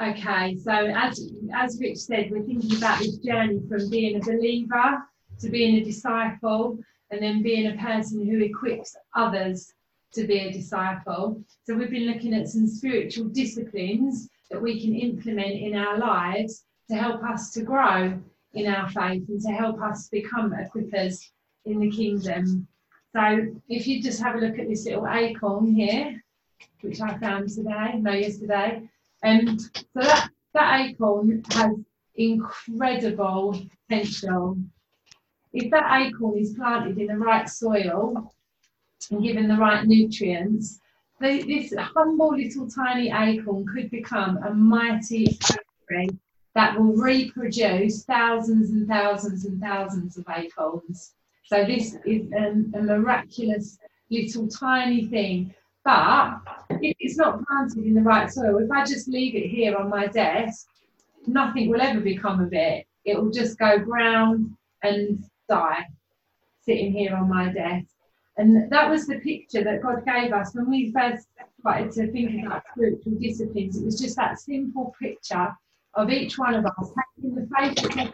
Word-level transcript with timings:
Okay, 0.00 0.56
so 0.56 0.72
as 0.72 1.32
as 1.54 1.78
Rich 1.80 1.98
said, 1.98 2.30
we're 2.30 2.42
thinking 2.42 2.76
about 2.76 2.98
this 2.98 3.18
journey 3.18 3.60
from 3.68 3.88
being 3.90 4.16
a 4.16 4.24
believer 4.24 5.04
to 5.40 5.48
being 5.48 5.76
a 5.76 5.84
disciple, 5.84 6.78
and 7.10 7.22
then 7.22 7.42
being 7.42 7.68
a 7.68 7.76
person 7.76 8.26
who 8.26 8.40
equips 8.40 8.96
others 9.14 9.72
to 10.12 10.26
be 10.26 10.38
a 10.38 10.52
disciple. 10.52 11.40
So 11.64 11.74
we've 11.74 11.90
been 11.90 12.10
looking 12.10 12.34
at 12.34 12.48
some 12.48 12.66
spiritual 12.66 13.26
disciplines 13.28 14.28
that 14.50 14.60
we 14.60 14.80
can 14.80 14.94
implement 14.94 15.54
in 15.54 15.76
our 15.76 15.98
lives 15.98 16.64
to 16.90 16.96
help 16.96 17.22
us 17.22 17.50
to 17.52 17.62
grow 17.62 18.20
in 18.52 18.66
our 18.66 18.88
faith 18.90 19.28
and 19.28 19.40
to 19.42 19.52
help 19.52 19.80
us 19.80 20.08
become 20.08 20.52
equippers 20.52 21.30
in 21.64 21.80
the 21.80 21.90
kingdom. 21.90 22.66
So 23.12 23.46
if 23.68 23.86
you 23.86 24.02
just 24.02 24.20
have 24.22 24.34
a 24.34 24.38
look 24.38 24.58
at 24.58 24.68
this 24.68 24.86
little 24.86 25.06
acorn 25.08 25.72
here, 25.72 26.20
which 26.80 27.00
I 27.00 27.16
found 27.18 27.48
today, 27.48 27.94
no, 27.98 28.12
yesterday. 28.12 28.88
And 29.24 29.58
so 29.60 29.70
that, 29.94 30.28
that 30.52 30.80
acorn 30.80 31.42
has 31.50 31.74
incredible 32.14 33.58
potential. 33.88 34.58
If 35.54 35.70
that 35.70 35.90
acorn 36.00 36.38
is 36.38 36.52
planted 36.52 36.98
in 36.98 37.06
the 37.06 37.16
right 37.16 37.48
soil 37.48 38.30
and 39.10 39.22
given 39.22 39.48
the 39.48 39.56
right 39.56 39.86
nutrients, 39.86 40.78
the, 41.20 41.42
this 41.42 41.72
humble 41.78 42.36
little 42.36 42.68
tiny 42.68 43.10
acorn 43.10 43.66
could 43.66 43.90
become 43.90 44.36
a 44.38 44.52
mighty 44.52 45.38
tree 45.88 46.10
that 46.54 46.78
will 46.78 46.94
reproduce 46.94 48.04
thousands 48.04 48.70
and 48.70 48.86
thousands 48.86 49.46
and 49.46 49.60
thousands 49.60 50.18
of 50.18 50.26
acorns. 50.28 51.14
So 51.44 51.64
this 51.64 51.96
is 52.04 52.30
a, 52.32 52.78
a 52.78 52.82
miraculous 52.82 53.78
little 54.10 54.48
tiny 54.48 55.06
thing 55.06 55.54
but 55.84 56.40
if 56.80 56.96
it's 56.98 57.18
not 57.18 57.46
planted 57.46 57.84
in 57.84 57.94
the 57.94 58.00
right 58.00 58.30
soil, 58.30 58.58
if 58.58 58.70
I 58.70 58.84
just 58.84 59.08
leave 59.08 59.34
it 59.34 59.48
here 59.48 59.76
on 59.76 59.90
my 59.90 60.06
desk, 60.06 60.66
nothing 61.26 61.68
will 61.68 61.80
ever 61.80 62.00
become 62.00 62.40
of 62.40 62.52
it. 62.52 62.86
It 63.04 63.20
will 63.20 63.30
just 63.30 63.58
go 63.58 63.78
brown 63.78 64.56
and 64.82 65.22
die 65.48 65.86
sitting 66.62 66.92
here 66.92 67.14
on 67.14 67.28
my 67.28 67.52
desk. 67.52 67.86
And 68.36 68.70
that 68.72 68.90
was 68.90 69.06
the 69.06 69.20
picture 69.20 69.62
that 69.62 69.82
God 69.82 70.04
gave 70.04 70.32
us 70.32 70.54
when 70.54 70.68
we 70.68 70.90
first 70.92 71.28
started 71.60 71.92
to 71.92 72.10
think 72.10 72.44
about 72.44 72.62
spiritual 72.72 73.12
disciplines. 73.20 73.76
It 73.76 73.84
was 73.84 74.00
just 74.00 74.16
that 74.16 74.40
simple 74.40 74.94
picture 75.00 75.54
of 75.94 76.10
each 76.10 76.38
one 76.38 76.54
of 76.54 76.66
us 76.66 76.90
taking 77.16 77.34
the 77.34 77.48
faith 77.56 78.12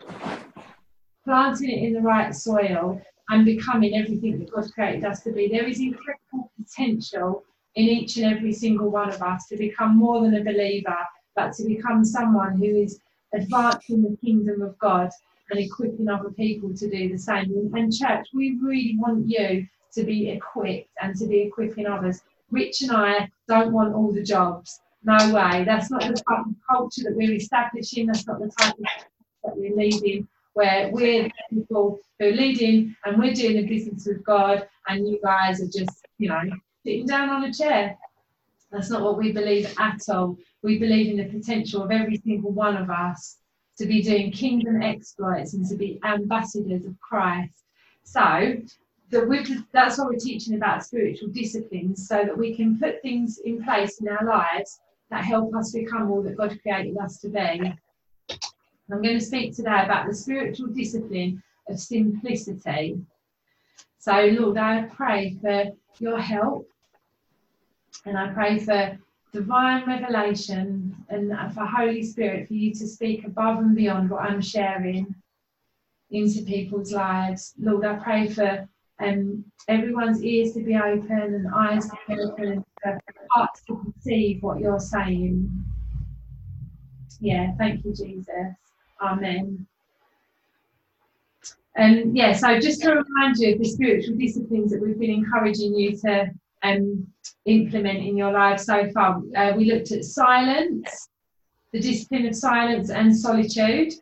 planting 1.24 1.70
it 1.70 1.84
in 1.84 1.92
the 1.92 2.00
right 2.00 2.34
soil 2.34 3.00
and 3.28 3.44
becoming 3.44 3.94
everything 3.94 4.38
that 4.38 4.52
God 4.52 4.70
created 4.72 5.04
us 5.04 5.20
to 5.22 5.32
be. 5.32 5.48
There 5.48 5.66
is 5.66 5.80
incredible 5.80 6.50
potential 6.58 7.44
in 7.76 7.84
each 7.84 8.16
and 8.16 8.34
every 8.34 8.52
single 8.52 8.90
one 8.90 9.10
of 9.10 9.22
us 9.22 9.46
to 9.46 9.56
become 9.56 9.96
more 9.96 10.22
than 10.22 10.34
a 10.34 10.44
believer, 10.44 10.96
but 11.36 11.52
to 11.54 11.64
become 11.64 12.04
someone 12.04 12.58
who 12.58 12.64
is 12.64 13.00
advancing 13.32 14.02
the 14.02 14.16
kingdom 14.24 14.62
of 14.62 14.78
God 14.78 15.10
and 15.50 15.60
equipping 15.60 16.08
other 16.08 16.30
people 16.30 16.74
to 16.74 16.90
do 16.90 17.08
the 17.08 17.18
same. 17.18 17.70
And, 17.74 17.92
church, 17.92 18.26
we 18.34 18.58
really 18.60 18.96
want 18.98 19.28
you 19.28 19.66
to 19.94 20.04
be 20.04 20.30
equipped 20.30 20.90
and 21.00 21.16
to 21.16 21.26
be 21.26 21.40
equipping 21.42 21.86
others. 21.86 22.22
Rich 22.50 22.82
and 22.82 22.92
I 22.92 23.30
don't 23.48 23.72
want 23.72 23.94
all 23.94 24.12
the 24.12 24.22
jobs. 24.22 24.80
No 25.04 25.16
way. 25.32 25.64
That's 25.64 25.90
not 25.90 26.02
the 26.02 26.14
type 26.14 26.46
of 26.46 26.54
culture 26.68 27.02
that 27.04 27.16
we're 27.16 27.34
establishing. 27.34 28.06
That's 28.06 28.26
not 28.26 28.40
the 28.40 28.50
type 28.58 28.74
of 28.74 28.84
that 29.44 29.56
we're 29.56 29.74
leading, 29.74 30.28
where 30.54 30.90
we're 30.90 31.24
the 31.24 31.32
people 31.50 32.00
who 32.18 32.26
are 32.26 32.32
leading 32.32 32.94
and 33.04 33.18
we're 33.18 33.32
doing 33.32 33.56
the 33.56 33.66
business 33.66 34.06
with 34.06 34.22
God, 34.24 34.68
and 34.88 35.08
you 35.08 35.18
guys 35.22 35.62
are 35.62 35.66
just, 35.66 36.06
you 36.18 36.28
know, 36.28 36.42
sitting 36.90 37.06
down 37.06 37.28
on 37.28 37.44
a 37.44 37.52
chair. 37.52 37.96
That's 38.72 38.90
not 38.90 39.02
what 39.02 39.16
we 39.16 39.30
believe 39.30 39.72
at 39.78 40.00
all. 40.08 40.36
We 40.62 40.76
believe 40.78 41.08
in 41.08 41.18
the 41.18 41.38
potential 41.38 41.84
of 41.84 41.92
every 41.92 42.16
single 42.16 42.50
one 42.50 42.76
of 42.76 42.90
us 42.90 43.36
to 43.78 43.86
be 43.86 44.02
doing 44.02 44.32
kingdom 44.32 44.82
exploits 44.82 45.54
and 45.54 45.64
to 45.68 45.76
be 45.76 46.00
ambassadors 46.02 46.84
of 46.84 46.98
Christ. 47.00 47.64
So 48.02 48.56
the, 49.10 49.64
that's 49.72 49.98
what 49.98 50.08
we're 50.08 50.18
teaching 50.18 50.56
about 50.56 50.84
spiritual 50.84 51.28
disciplines 51.28 52.08
so 52.08 52.24
that 52.24 52.36
we 52.36 52.56
can 52.56 52.76
put 52.76 53.02
things 53.02 53.38
in 53.44 53.62
place 53.62 54.00
in 54.00 54.08
our 54.08 54.24
lives 54.24 54.80
that 55.10 55.24
help 55.24 55.54
us 55.54 55.70
become 55.70 56.10
all 56.10 56.22
that 56.22 56.36
God 56.36 56.58
created 56.60 56.96
us 56.98 57.18
to 57.18 57.28
be. 57.28 57.72
I'm 58.92 59.02
going 59.02 59.18
to 59.18 59.24
speak 59.24 59.54
today 59.54 59.84
about 59.84 60.08
the 60.08 60.14
spiritual 60.14 60.66
discipline 60.68 61.40
of 61.68 61.78
simplicity. 61.78 62.98
So, 63.98 64.12
Lord, 64.12 64.58
I 64.58 64.82
pray 64.82 65.36
for 65.40 65.70
your 66.00 66.18
help 66.18 66.66
and 68.06 68.18
I 68.18 68.28
pray 68.28 68.58
for 68.58 68.98
divine 69.32 69.86
revelation 69.86 70.96
and 71.08 71.54
for 71.54 71.64
Holy 71.64 72.02
Spirit 72.02 72.48
for 72.48 72.54
you 72.54 72.72
to 72.74 72.86
speak 72.86 73.24
above 73.24 73.58
and 73.58 73.76
beyond 73.76 74.10
what 74.10 74.22
I'm 74.22 74.40
sharing 74.40 75.14
into 76.10 76.42
people's 76.42 76.92
lives. 76.92 77.54
Lord, 77.58 77.84
I 77.84 77.94
pray 77.96 78.28
for 78.28 78.68
um, 78.98 79.44
everyone's 79.68 80.22
ears 80.22 80.52
to 80.54 80.62
be 80.62 80.76
open 80.76 81.34
and 81.34 81.48
eyes 81.54 81.88
to 81.88 81.96
be 82.08 82.20
open 82.20 82.64
and 82.84 83.00
hearts 83.30 83.62
to 83.68 83.76
perceive 83.76 84.42
what 84.42 84.60
you're 84.60 84.80
saying. 84.80 85.64
Yeah, 87.20 87.52
thank 87.58 87.84
you, 87.84 87.92
Jesus. 87.94 88.54
Amen. 89.00 89.66
And 91.76 92.02
um, 92.02 92.16
yeah, 92.16 92.32
so 92.32 92.58
just 92.58 92.82
to 92.82 92.90
remind 92.90 93.36
you 93.36 93.54
of 93.54 93.60
the 93.60 93.68
spiritual 93.68 94.16
disciplines 94.16 94.72
that 94.72 94.82
we've 94.82 94.98
been 94.98 95.10
encouraging 95.10 95.74
you 95.74 95.96
to 95.98 96.30
um, 96.62 97.06
implement 97.46 97.98
in 97.98 98.16
your 98.16 98.32
life 98.32 98.60
so 98.60 98.90
far. 98.92 99.22
Uh, 99.36 99.52
we 99.56 99.72
looked 99.72 99.92
at 99.92 100.04
silence, 100.04 101.08
the 101.72 101.80
discipline 101.80 102.26
of 102.26 102.34
silence 102.34 102.90
and 102.90 103.16
solitude. 103.16 103.94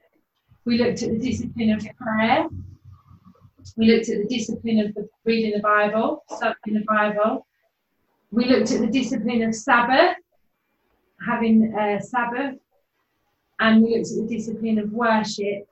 We 0.65 0.79
looked 0.79 1.03
at 1.03 1.11
the 1.11 1.19
discipline 1.19 1.71
of 1.71 1.87
prayer. 1.97 2.47
We 3.77 3.93
looked 3.93 4.09
at 4.09 4.23
the 4.23 4.29
discipline 4.29 4.81
of 4.81 4.95
the, 4.95 5.09
reading 5.25 5.53
the 5.53 5.61
Bible, 5.61 6.25
studying 6.31 6.79
the 6.79 6.85
Bible. 6.87 7.47
We 8.31 8.47
looked 8.47 8.71
at 8.73 8.81
the 8.81 8.87
discipline 8.87 9.43
of 9.43 9.55
Sabbath, 9.55 10.17
having 11.27 11.75
a 11.75 12.01
Sabbath. 12.03 12.57
And 13.61 13.83
we 13.83 13.97
looked 13.97 14.11
at 14.11 14.29
the 14.29 14.37
discipline 14.37 14.79
of 14.79 14.93
worship 14.93 15.69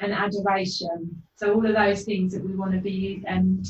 and 0.00 0.12
adoration. 0.12 1.22
So 1.36 1.54
all 1.54 1.66
of 1.66 1.74
those 1.74 2.04
things 2.04 2.32
that 2.34 2.44
we 2.44 2.54
want 2.54 2.72
to 2.72 2.78
be 2.78 3.24
um, 3.28 3.62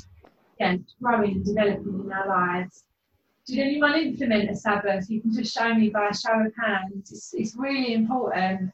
yeah, 0.59 0.77
growing 1.03 1.33
and 1.33 1.45
developing 1.45 2.01
in 2.05 2.13
our 2.13 2.29
lives. 2.29 2.85
Did 3.47 3.61
anyone 3.61 3.95
implement 3.95 4.51
a 4.51 4.57
Sabbath? 4.57 5.09
You 5.09 5.21
can 5.21 5.33
just 5.33 5.55
show 5.55 5.73
me 5.73 5.89
by 5.89 6.09
a 6.09 6.15
show 6.15 6.33
of 6.33 6.53
hands. 6.61 7.13
It's, 7.13 7.35
it's 7.35 7.55
really 7.57 7.95
important. 7.95 8.73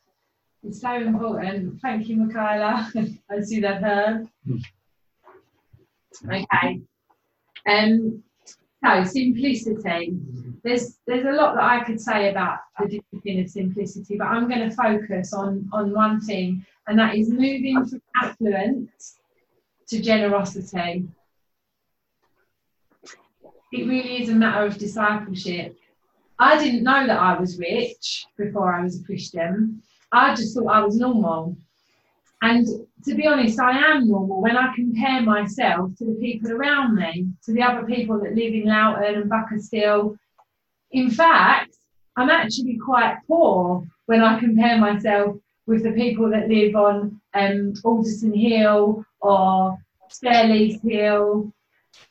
It's 0.63 0.81
so 0.81 0.95
important. 0.95 1.81
Thank 1.83 2.09
you, 2.09 2.17
Michaela. 2.17 2.91
I 3.31 3.41
see 3.41 3.61
that 3.61 3.83
her. 3.83 4.27
Okay. 6.25 6.81
Um, 7.67 8.23
so 8.85 9.05
simplicity. 9.05 10.17
There's 10.65 10.99
there's 11.07 11.27
a 11.27 11.33
lot 11.33 11.55
that 11.57 11.65
I 11.65 11.85
could 11.85 12.01
say 12.01 12.31
about 12.31 12.59
the 12.79 12.87
discipline 12.87 13.41
of 13.41 13.51
simplicity, 13.51 14.17
but 14.17 14.27
I'm 14.27 14.49
going 14.49 14.69
to 14.69 14.75
focus 14.75 15.33
on 15.33 15.69
on 15.73 15.93
one 15.93 16.21
thing, 16.21 16.65
and 16.87 16.99
that 16.99 17.17
is 17.17 17.29
moving 17.29 17.85
from 17.85 18.03
affluence 18.23 19.19
to 19.89 20.01
generosity 20.01 21.09
it 23.73 23.89
really 23.89 24.23
is 24.23 24.29
a 24.29 24.35
matter 24.35 24.67
of 24.67 24.79
discipleship. 24.79 25.77
I 26.39 26.63
didn't 26.63 26.83
know 26.83 27.07
that 27.07 27.19
I 27.19 27.39
was 27.39 27.59
rich 27.59 28.27
before 28.37 28.75
I 28.75 28.83
was 28.83 29.01
a 29.01 29.05
Christian. 29.05 29.83
I 30.13 30.35
just 30.35 30.55
thought 30.55 30.67
I 30.67 30.85
was 30.85 30.97
normal. 30.97 31.57
And 32.43 32.67
to 33.05 33.15
be 33.15 33.27
honest, 33.27 33.59
I 33.61 33.79
am 33.79 34.09
normal 34.09 34.43
when 34.43 34.57
I 34.57 34.75
compare 34.75 35.23
myself 35.23 35.97
to 35.97 36.05
the 36.05 36.15
people 36.15 36.53
around 36.53 36.97
me, 36.97 37.29
to 37.45 37.53
the 37.53 37.63
other 37.63 37.87
people 37.87 38.19
that 38.21 38.35
live 38.35 38.53
in 38.53 38.65
Loughton 38.67 39.15
and 39.15 39.31
Buckhurst. 39.31 39.73
In 40.91 41.11
fact, 41.11 41.77
I'm 42.17 42.29
actually 42.29 42.77
quite 42.77 43.19
poor 43.27 43.87
when 44.07 44.23
I 44.23 44.39
compare 44.39 44.77
myself 44.79 45.37
with 45.67 45.85
the 45.85 45.93
people 45.93 46.29
that 46.31 46.49
live 46.49 46.75
on 46.75 47.21
um, 47.35 47.73
Alderton 47.85 48.35
Hill 48.35 49.05
or 49.21 49.79
Stairleys 50.11 50.83
Hill 50.83 51.53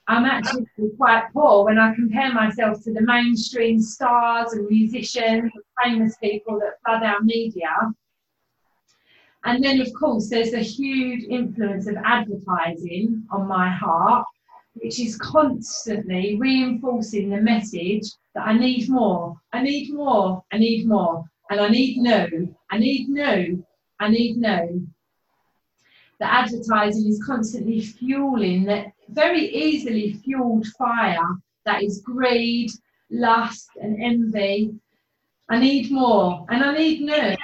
I'm 0.08 0.26
actually 0.26 0.66
quite 0.98 1.30
poor 1.34 1.66
when 1.66 1.80
I 1.80 1.94
compare 1.96 2.34
myself 2.34 2.84
to 2.84 2.94
the 2.94 3.02
mainstream 3.02 3.82
stars 3.82 4.54
and 4.54 4.68
musicians 4.68 5.52
and 5.54 5.64
famous 5.84 6.18
people 6.18 6.60
that 6.60 6.80
flood 6.86 7.04
our 7.04 7.22
media. 7.22 7.72
And 9.44 9.64
then, 9.64 9.82
of 9.82 9.92
course, 9.94 10.30
there's 10.30 10.54
a 10.54 10.60
huge 10.60 11.24
influence 11.24 11.88
of 11.88 11.96
advertising 12.04 13.24
on 13.32 13.48
my 13.48 13.70
heart, 13.70 14.26
which 14.76 15.00
is 15.00 15.18
constantly 15.18 16.38
reinforcing 16.38 17.30
the 17.30 17.42
message 17.42 18.04
that 18.36 18.48
I 18.48 18.54
need 18.54 18.90
more, 18.90 19.40
I 19.52 19.64
need 19.64 19.94
more, 19.94 20.44
I 20.52 20.58
need 20.58 20.88
more, 20.88 21.26
and 21.50 21.60
I 21.60 21.70
need 21.70 21.98
new, 21.98 22.56
I 22.70 22.78
need 22.78 23.10
new, 23.10 23.66
I 24.00 24.10
need 24.10 24.38
new. 24.38 24.88
The 26.22 26.32
advertising 26.32 27.08
is 27.08 27.24
constantly 27.26 27.82
fueling 27.82 28.64
that 28.66 28.94
very 29.10 29.44
easily 29.56 30.14
fueled 30.14 30.68
fire 30.78 31.18
that 31.66 31.82
is 31.82 32.04
greed, 32.06 32.70
lust, 33.10 33.72
and 33.82 34.00
envy. 34.00 34.72
I 35.50 35.58
need 35.58 35.92
more 35.92 36.46
and 36.52 36.64
I 36.64 36.78
need 36.78 37.02
new. 37.02 37.36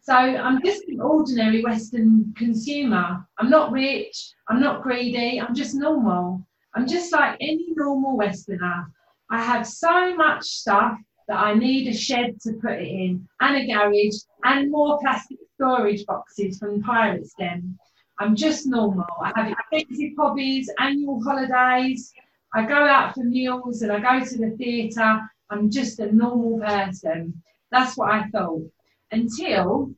So 0.00 0.14
I'm 0.14 0.60
just 0.64 0.82
an 0.88 1.00
ordinary 1.00 1.62
Western 1.62 2.34
consumer. 2.36 3.24
I'm 3.38 3.50
not 3.50 3.70
rich, 3.70 4.32
I'm 4.48 4.58
not 4.58 4.82
greedy, 4.82 5.40
I'm 5.40 5.54
just 5.54 5.76
normal. 5.76 6.44
I'm 6.74 6.88
just 6.88 7.12
like 7.12 7.36
any 7.40 7.68
normal 7.76 8.16
Westerner. 8.16 8.90
I 9.30 9.40
have 9.40 9.64
so 9.64 10.12
much 10.16 10.42
stuff 10.42 10.98
that 11.28 11.38
I 11.38 11.54
need 11.54 11.88
a 11.88 11.94
shed 11.94 12.40
to 12.42 12.52
put 12.54 12.72
it 12.72 12.88
in, 12.88 13.26
and 13.40 13.56
a 13.56 13.66
garage, 13.66 14.16
and 14.44 14.70
more 14.70 14.98
plastic 15.00 15.38
storage 15.54 16.04
boxes 16.06 16.58
from 16.58 16.82
Pirates 16.82 17.34
Den. 17.38 17.78
I'm 18.18 18.34
just 18.34 18.66
normal. 18.66 19.06
I 19.22 19.32
have 19.36 19.52
expensive 19.52 20.12
hobbies, 20.18 20.70
annual 20.78 21.22
holidays. 21.22 22.12
I 22.54 22.64
go 22.64 22.74
out 22.74 23.14
for 23.14 23.24
meals 23.24 23.82
and 23.82 23.92
I 23.92 24.00
go 24.00 24.24
to 24.24 24.38
the 24.38 24.56
theatre. 24.56 25.20
I'm 25.50 25.70
just 25.70 25.98
a 25.98 26.10
normal 26.12 26.58
person. 26.60 27.42
That's 27.70 27.96
what 27.96 28.10
I 28.10 28.28
thought. 28.28 28.70
Until 29.12 29.90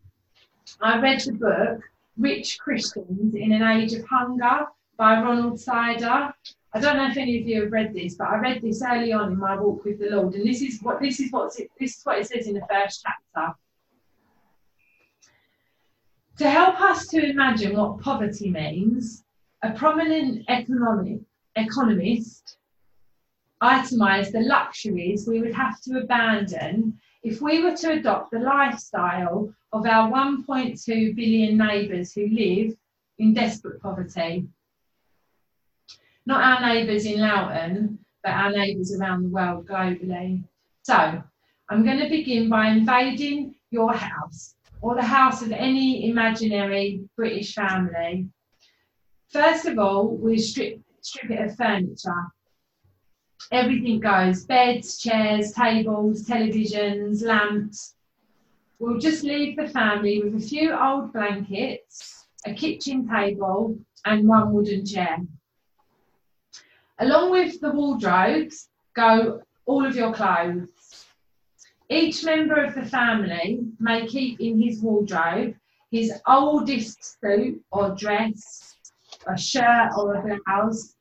I 0.80 0.98
read 1.00 1.20
the 1.20 1.32
book 1.32 1.80
Rich 2.16 2.58
Christians 2.58 3.34
in 3.34 3.52
an 3.52 3.62
Age 3.62 3.92
of 3.94 4.04
Hunger 4.06 4.66
by 4.96 5.22
Ronald 5.22 5.60
Sider. 5.60 6.34
I 6.78 6.80
don't 6.80 6.96
know 6.96 7.10
if 7.10 7.16
any 7.16 7.40
of 7.40 7.48
you 7.48 7.62
have 7.62 7.72
read 7.72 7.92
this, 7.92 8.14
but 8.14 8.28
I 8.28 8.36
read 8.36 8.62
this 8.62 8.84
early 8.88 9.12
on 9.12 9.32
in 9.32 9.38
my 9.40 9.58
walk 9.58 9.84
with 9.84 9.98
the 9.98 10.10
Lord, 10.10 10.34
and 10.34 10.46
this 10.46 10.62
is 10.62 10.80
what 10.80 11.00
this 11.00 11.18
is 11.18 11.32
what 11.32 11.58
it, 11.58 11.72
this 11.80 11.96
is 11.96 12.04
what 12.04 12.20
it 12.20 12.28
says 12.28 12.46
in 12.46 12.54
the 12.54 12.64
first 12.70 13.04
chapter. 13.04 13.52
To 16.36 16.48
help 16.48 16.80
us 16.80 17.08
to 17.08 17.30
imagine 17.30 17.76
what 17.76 17.98
poverty 17.98 18.52
means, 18.52 19.24
a 19.64 19.72
prominent 19.72 20.44
economic 20.48 21.18
economist 21.56 22.58
itemized 23.60 24.32
the 24.32 24.42
luxuries 24.42 25.26
we 25.26 25.40
would 25.40 25.54
have 25.54 25.80
to 25.80 25.98
abandon 25.98 26.96
if 27.24 27.42
we 27.42 27.60
were 27.60 27.76
to 27.78 27.94
adopt 27.94 28.30
the 28.30 28.38
lifestyle 28.38 29.52
of 29.72 29.84
our 29.84 30.12
1.2 30.12 31.16
billion 31.16 31.56
neighbours 31.56 32.12
who 32.12 32.28
live 32.28 32.72
in 33.18 33.34
desperate 33.34 33.82
poverty 33.82 34.46
not 36.28 36.42
our 36.42 36.74
neighbours 36.74 37.06
in 37.06 37.20
Loughton, 37.20 37.98
but 38.22 38.32
our 38.32 38.52
neighbours 38.52 38.94
around 38.94 39.22
the 39.22 39.30
world 39.30 39.66
globally. 39.66 40.44
So 40.82 41.22
I'm 41.70 41.84
going 41.84 42.00
to 42.00 42.08
begin 42.10 42.50
by 42.50 42.68
invading 42.68 43.54
your 43.70 43.94
house 43.94 44.54
or 44.82 44.94
the 44.94 45.02
house 45.02 45.40
of 45.40 45.52
any 45.52 46.10
imaginary 46.10 47.00
British 47.16 47.54
family. 47.54 48.28
First 49.30 49.64
of 49.64 49.78
all, 49.78 50.08
we 50.08 50.36
strip, 50.36 50.82
strip 51.00 51.30
it 51.30 51.46
of 51.46 51.56
furniture. 51.56 52.26
Everything 53.50 53.98
goes 53.98 54.44
beds, 54.44 54.98
chairs, 54.98 55.52
tables, 55.52 56.26
televisions, 56.26 57.24
lamps. 57.24 57.94
We'll 58.78 58.98
just 58.98 59.24
leave 59.24 59.56
the 59.56 59.68
family 59.68 60.22
with 60.22 60.34
a 60.34 60.46
few 60.46 60.78
old 60.78 61.10
blankets, 61.14 62.26
a 62.44 62.52
kitchen 62.52 63.08
table, 63.08 63.78
and 64.04 64.28
one 64.28 64.52
wooden 64.52 64.84
chair. 64.84 65.20
Along 67.00 67.30
with 67.30 67.60
the 67.60 67.70
wardrobes 67.70 68.68
go 68.94 69.42
all 69.66 69.86
of 69.86 69.94
your 69.94 70.12
clothes. 70.12 71.06
Each 71.88 72.24
member 72.24 72.62
of 72.62 72.74
the 72.74 72.84
family 72.84 73.60
may 73.78 74.06
keep 74.06 74.40
in 74.40 74.60
his 74.60 74.82
wardrobe 74.82 75.54
his 75.90 76.12
oldest 76.26 77.20
suit 77.20 77.62
or 77.72 77.94
dress, 77.94 78.76
a 79.26 79.38
shirt 79.38 79.90
or 79.96 80.14
a 80.14 80.38
blouse, 80.44 80.96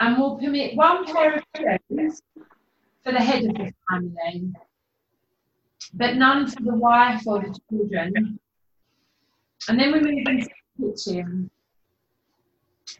and 0.00 0.18
will 0.18 0.36
permit 0.36 0.76
one 0.76 1.04
pair 1.04 1.36
of 1.36 1.44
shoes 1.56 2.22
for 3.04 3.12
the 3.12 3.20
head 3.20 3.44
of 3.44 3.54
the 3.54 3.72
family, 3.88 4.52
but 5.94 6.16
none 6.16 6.48
for 6.48 6.62
the 6.62 6.74
wife 6.74 7.22
or 7.26 7.40
the 7.40 7.56
children. 7.70 8.38
And 9.68 9.78
then 9.78 9.92
we 9.92 10.00
move 10.00 10.26
into 10.26 10.48
the 10.78 10.92
kitchen. 10.92 11.50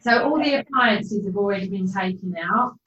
So 0.01 0.23
all 0.23 0.37
the 0.37 0.55
appliances 0.55 1.25
have 1.25 1.37
already 1.37 1.69
been 1.69 1.91
taken 1.91 2.35
out. 2.37 2.77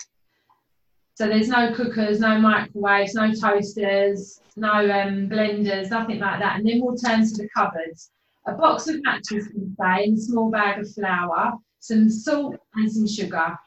So 1.14 1.26
there's 1.28 1.48
no 1.48 1.72
cookers, 1.74 2.20
no 2.20 2.38
microwaves, 2.38 3.14
no 3.14 3.32
toasters, 3.32 4.40
no 4.56 4.72
um, 4.72 5.28
blenders, 5.30 5.90
nothing 5.90 6.18
like 6.18 6.40
that. 6.40 6.56
And 6.56 6.68
then 6.68 6.80
we'll 6.82 6.96
turn 6.96 7.26
to 7.26 7.36
the 7.36 7.48
cupboards. 7.56 8.10
A 8.46 8.52
box 8.52 8.86
of 8.88 9.02
matches 9.02 9.48
can 9.48 9.74
stay, 9.74 10.04
and 10.04 10.18
a 10.18 10.20
small 10.20 10.50
bag 10.50 10.78
of 10.80 10.92
flour, 10.92 11.54
some 11.80 12.10
salt 12.10 12.56
and 12.74 12.92
some 12.92 13.08
sugar. 13.08 13.58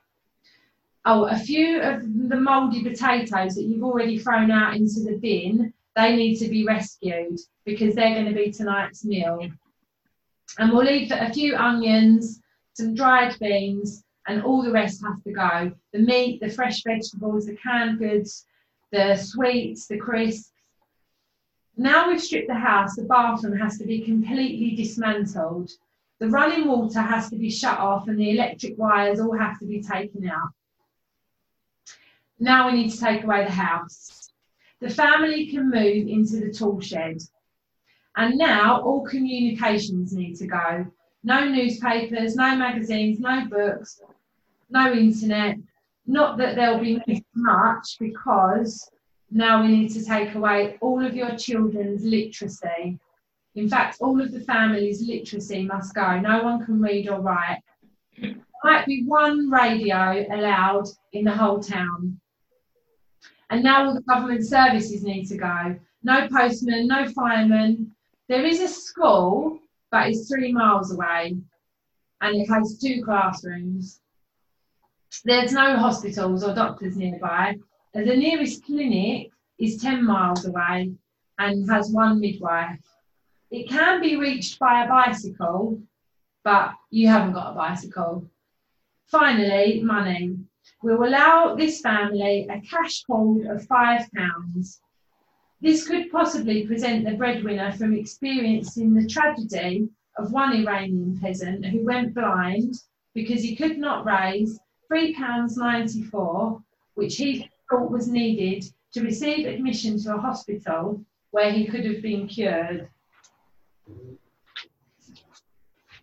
Oh, 1.05 1.25
a 1.25 1.35
few 1.35 1.81
of 1.81 2.01
the 2.29 2.39
mouldy 2.39 2.83
potatoes 2.83 3.55
that 3.55 3.63
you've 3.63 3.83
already 3.83 4.19
thrown 4.19 4.51
out 4.51 4.75
into 4.75 5.01
the 5.01 5.17
bin, 5.17 5.73
they 5.95 6.15
need 6.15 6.37
to 6.37 6.47
be 6.47 6.65
rescued 6.65 7.39
because 7.65 7.95
they're 7.95 8.13
going 8.13 8.27
to 8.27 8.33
be 8.33 8.51
tonight's 8.51 9.03
meal. 9.03 9.39
And 10.59 10.71
we'll 10.71 10.85
leave 10.85 11.11
a 11.11 11.33
few 11.33 11.55
onions, 11.55 12.41
some 12.73 12.93
dried 12.93 13.37
beans, 13.39 14.03
and 14.27 14.43
all 14.43 14.61
the 14.61 14.71
rest 14.71 15.03
has 15.05 15.21
to 15.23 15.31
go. 15.31 15.71
The 15.91 15.99
meat, 15.99 16.39
the 16.39 16.49
fresh 16.49 16.83
vegetables, 16.83 17.47
the 17.47 17.55
canned 17.55 17.99
goods, 17.99 18.45
the 18.91 19.15
sweets, 19.15 19.87
the 19.87 19.97
crisps. 19.97 20.51
Now 21.75 22.09
we've 22.09 22.21
stripped 22.21 22.47
the 22.47 22.53
house, 22.53 22.95
the 22.95 23.03
bathroom 23.03 23.57
has 23.57 23.77
to 23.79 23.85
be 23.85 24.01
completely 24.01 24.75
dismantled. 24.75 25.71
The 26.19 26.27
running 26.27 26.67
water 26.67 27.01
has 27.01 27.29
to 27.29 27.37
be 27.37 27.49
shut 27.49 27.79
off 27.79 28.07
and 28.07 28.19
the 28.19 28.31
electric 28.31 28.77
wires 28.77 29.19
all 29.19 29.37
have 29.37 29.57
to 29.59 29.65
be 29.65 29.81
taken 29.81 30.27
out. 30.27 30.49
Now 32.37 32.69
we 32.69 32.77
need 32.77 32.91
to 32.91 32.99
take 32.99 33.23
away 33.23 33.45
the 33.45 33.51
house. 33.51 34.31
The 34.81 34.89
family 34.89 35.47
can 35.47 35.69
move 35.69 36.07
into 36.07 36.37
the 36.37 36.51
tool 36.51 36.81
shed. 36.81 37.17
And 38.15 38.37
now 38.37 38.81
all 38.81 39.05
communications 39.05 40.13
need 40.13 40.35
to 40.35 40.47
go 40.47 40.91
no 41.23 41.45
newspapers, 41.45 42.35
no 42.35 42.55
magazines, 42.55 43.19
no 43.19 43.45
books, 43.47 44.01
no 44.69 44.91
internet. 44.93 45.57
Not 46.07 46.37
that 46.37 46.55
there'll 46.55 46.79
be 46.79 47.01
much 47.35 47.97
because 47.99 48.89
now 49.31 49.61
we 49.61 49.67
need 49.67 49.89
to 49.89 50.03
take 50.03 50.33
away 50.33 50.77
all 50.81 51.05
of 51.05 51.15
your 51.15 51.35
children's 51.35 52.03
literacy. 52.03 52.97
In 53.55 53.69
fact, 53.69 53.97
all 53.99 54.19
of 54.21 54.31
the 54.31 54.39
family's 54.39 55.01
literacy 55.05 55.65
must 55.65 55.93
go. 55.93 56.19
No 56.19 56.43
one 56.43 56.65
can 56.65 56.81
read 56.81 57.09
or 57.09 57.19
write. 57.19 57.61
There 58.19 58.35
might 58.63 58.85
be 58.85 59.03
one 59.03 59.49
radio 59.49 60.25
allowed 60.31 60.87
in 61.13 61.25
the 61.25 61.31
whole 61.31 61.59
town. 61.59 62.19
And 63.49 63.63
now 63.63 63.85
all 63.85 63.93
the 63.93 64.01
government 64.01 64.45
services 64.45 65.03
need 65.03 65.25
to 65.25 65.37
go. 65.37 65.75
No 66.03 66.27
postman, 66.27 66.87
no 66.87 67.07
fireman. 67.09 67.91
There 68.27 68.45
is 68.45 68.61
a 68.61 68.67
school 68.67 69.59
but 69.91 70.07
it's 70.07 70.29
three 70.29 70.51
miles 70.51 70.93
away 70.93 71.37
and 72.21 72.35
it 72.35 72.47
has 72.47 72.77
two 72.77 73.03
classrooms. 73.03 74.01
There's 75.25 75.51
no 75.51 75.77
hospitals 75.77 76.43
or 76.43 76.53
doctors 76.53 76.95
nearby. 76.95 77.57
The 77.93 78.03
nearest 78.03 78.63
clinic 78.65 79.31
is 79.57 79.81
10 79.81 80.05
miles 80.05 80.45
away 80.45 80.91
and 81.39 81.69
has 81.69 81.91
one 81.91 82.19
midwife. 82.19 82.79
It 83.51 83.67
can 83.69 84.01
be 84.01 84.15
reached 84.15 84.59
by 84.59 84.83
a 84.83 84.87
bicycle, 84.87 85.81
but 86.43 86.73
you 86.91 87.07
haven't 87.07 87.33
got 87.33 87.51
a 87.53 87.55
bicycle. 87.55 88.29
Finally, 89.07 89.81
money. 89.81 90.37
We'll 90.83 91.03
allow 91.03 91.55
this 91.55 91.81
family 91.81 92.47
a 92.49 92.61
cash 92.61 93.03
hold 93.07 93.45
of 93.47 93.67
£5 93.67 94.79
this 95.61 95.87
could 95.87 96.11
possibly 96.11 96.65
present 96.65 97.05
the 97.05 97.15
breadwinner 97.15 97.71
from 97.73 97.93
experiencing 97.93 98.93
the 98.93 99.07
tragedy 99.07 99.89
of 100.17 100.31
one 100.31 100.53
Iranian 100.53 101.19
peasant 101.21 101.65
who 101.65 101.85
went 101.85 102.13
blind 102.13 102.75
because 103.13 103.41
he 103.41 103.55
could 103.55 103.77
not 103.77 104.05
raise 104.05 104.59
£3.94, 104.91 106.63
which 106.95 107.15
he 107.17 107.49
thought 107.69 107.91
was 107.91 108.07
needed 108.07 108.63
to 108.93 109.01
receive 109.01 109.45
admission 109.45 110.01
to 110.01 110.15
a 110.15 110.19
hospital 110.19 111.03
where 111.31 111.51
he 111.51 111.65
could 111.65 111.85
have 111.85 112.01
been 112.01 112.27
cured. 112.27 112.89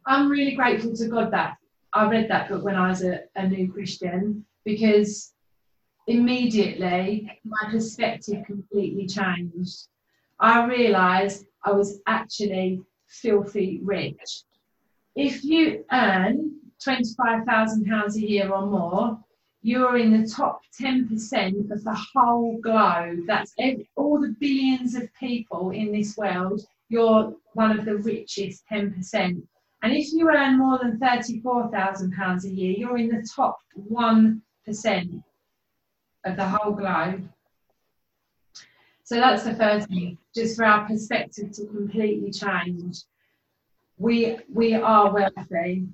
I'm 0.06 0.28
really 0.28 0.54
grateful 0.54 0.94
to 0.96 1.08
God 1.08 1.32
that 1.32 1.56
I 1.92 2.08
read 2.08 2.28
that 2.30 2.48
book 2.48 2.62
when 2.62 2.76
I 2.76 2.88
was 2.88 3.02
a, 3.02 3.22
a 3.34 3.48
new 3.48 3.72
Christian 3.72 4.44
because 4.64 5.32
immediately 6.06 7.40
my 7.44 7.70
perspective 7.70 8.44
completely 8.46 9.06
changed. 9.06 9.88
I 10.38 10.64
realised 10.66 11.46
I 11.64 11.72
was 11.72 12.00
actually 12.06 12.82
filthy 13.08 13.80
rich. 13.82 14.42
If 15.14 15.42
you 15.44 15.84
earn 15.92 16.56
£25,000 16.86 18.14
a 18.14 18.20
year 18.20 18.52
or 18.52 18.66
more, 18.66 19.18
you're 19.62 19.96
in 19.96 20.22
the 20.22 20.28
top 20.28 20.60
10% 20.80 21.72
of 21.72 21.82
the 21.82 22.06
whole 22.14 22.58
globe. 22.60 23.20
That's 23.26 23.52
every, 23.58 23.88
all 23.96 24.20
the 24.20 24.36
billions 24.38 24.94
of 24.94 25.12
people 25.18 25.70
in 25.70 25.90
this 25.90 26.16
world. 26.16 26.60
You're 26.88 27.34
one 27.54 27.76
of 27.76 27.84
the 27.84 27.96
richest 27.96 28.62
10%. 28.70 29.42
And 29.82 29.92
if 29.92 30.12
you 30.12 30.30
earn 30.30 30.58
more 30.58 30.78
than 30.78 31.00
£34,000 31.00 32.44
a 32.44 32.48
year, 32.48 32.74
you're 32.78 32.98
in 32.98 33.08
the 33.08 33.28
top 33.34 33.58
1% 33.90 35.22
of 36.26 36.36
the 36.36 36.46
whole 36.46 36.72
globe. 36.72 37.28
So 39.04 39.16
that's 39.16 39.44
the 39.44 39.54
first 39.54 39.88
thing, 39.88 40.18
just 40.34 40.56
for 40.56 40.64
our 40.64 40.86
perspective 40.86 41.52
to 41.52 41.66
completely 41.66 42.32
change. 42.32 43.02
We 43.98 44.38
we 44.52 44.74
are 44.74 45.12
wealthy. 45.12 45.86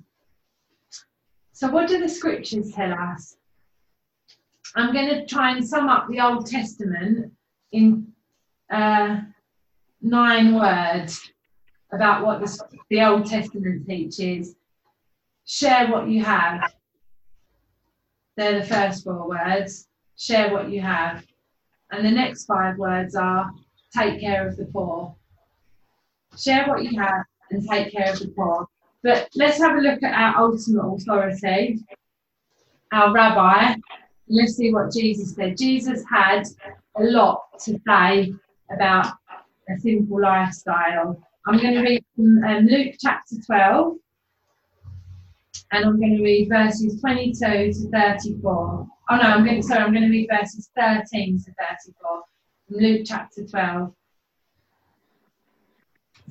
So 1.53 1.69
what 1.69 1.87
do 1.87 1.99
the 1.99 2.09
scriptures 2.09 2.71
tell 2.71 2.91
us? 2.91 3.37
I'm 4.75 4.91
going 4.91 5.09
to 5.09 5.25
try 5.27 5.51
and 5.51 5.65
sum 5.65 5.87
up 5.87 6.07
the 6.09 6.19
Old 6.19 6.47
Testament 6.47 7.31
in 7.71 8.11
uh, 8.71 9.21
nine 10.01 10.55
words 10.55 11.21
about 11.93 12.25
what 12.25 12.41
the, 12.41 12.79
the 12.89 13.03
Old 13.03 13.27
Testament 13.27 13.87
teaches. 13.87 14.55
Share 15.45 15.91
what 15.91 16.09
you 16.09 16.23
have. 16.23 16.73
They're 18.35 18.59
the 18.61 18.65
first 18.65 19.03
four 19.03 19.29
words. 19.29 19.87
Share 20.23 20.53
what 20.53 20.71
you 20.71 20.79
have. 20.79 21.25
And 21.91 22.05
the 22.05 22.11
next 22.11 22.45
five 22.45 22.77
words 22.77 23.13
are 23.13 23.51
take 23.93 24.21
care 24.21 24.47
of 24.47 24.55
the 24.55 24.63
poor. 24.63 25.13
Share 26.37 26.65
what 26.65 26.85
you 26.85 26.97
have 26.97 27.25
and 27.51 27.67
take 27.69 27.91
care 27.91 28.13
of 28.13 28.19
the 28.19 28.29
poor. 28.29 28.65
But 29.03 29.27
let's 29.35 29.57
have 29.57 29.75
a 29.75 29.81
look 29.81 30.01
at 30.01 30.13
our 30.13 30.45
ultimate 30.45 30.95
authority, 30.95 31.83
our 32.93 33.11
rabbi. 33.13 33.75
Let's 34.29 34.55
see 34.55 34.73
what 34.73 34.93
Jesus 34.93 35.35
said. 35.35 35.57
Jesus 35.57 36.05
had 36.09 36.43
a 36.95 37.03
lot 37.03 37.41
to 37.65 37.77
say 37.85 38.33
about 38.71 39.07
a 39.69 39.77
simple 39.77 40.21
lifestyle. 40.21 41.21
I'm 41.45 41.59
going 41.59 41.73
to 41.73 41.81
read 41.81 42.05
from 42.15 42.41
um, 42.45 42.65
Luke 42.67 42.95
chapter 42.97 43.35
12, 43.45 43.97
and 45.73 45.85
I'm 45.85 45.99
going 45.99 46.15
to 46.15 46.23
read 46.23 46.47
verses 46.47 47.01
22 47.01 47.33
to 47.73 47.89
34. 47.91 48.87
Oh 49.13 49.17
no, 49.17 49.21
I'm 49.25 49.45
going 49.45 49.61
to, 49.61 49.67
sorry, 49.67 49.83
I'm 49.83 49.91
going 49.91 50.05
to 50.05 50.09
read 50.09 50.27
verses 50.27 50.71
13 50.75 51.37
to 51.43 51.53
34 51.53 52.23
from 52.67 52.77
Luke 52.77 53.03
chapter 53.05 53.45
12. 53.45 53.93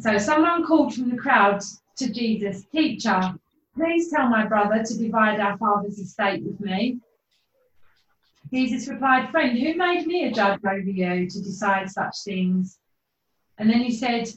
So 0.00 0.18
someone 0.18 0.66
called 0.66 0.92
from 0.92 1.08
the 1.08 1.16
crowd 1.16 1.62
to 1.98 2.12
Jesus, 2.12 2.64
Teacher, 2.72 3.34
please 3.76 4.10
tell 4.10 4.28
my 4.28 4.46
brother 4.46 4.82
to 4.82 4.98
divide 4.98 5.38
our 5.38 5.56
father's 5.58 6.00
estate 6.00 6.42
with 6.42 6.58
me. 6.58 6.98
Jesus 8.52 8.88
replied, 8.88 9.30
Friend, 9.30 9.56
who 9.56 9.76
made 9.76 10.04
me 10.08 10.24
a 10.24 10.32
judge 10.32 10.58
over 10.64 10.80
you 10.80 11.30
to 11.30 11.40
decide 11.40 11.88
such 11.88 12.16
things? 12.24 12.80
And 13.58 13.70
then 13.70 13.78
he 13.78 13.92
said, 13.92 14.28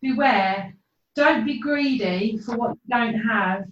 Beware, 0.00 0.72
don't 1.14 1.44
be 1.44 1.58
greedy 1.58 2.38
for 2.38 2.56
what 2.56 2.78
you 2.82 2.96
don't 2.96 3.20
have. 3.28 3.64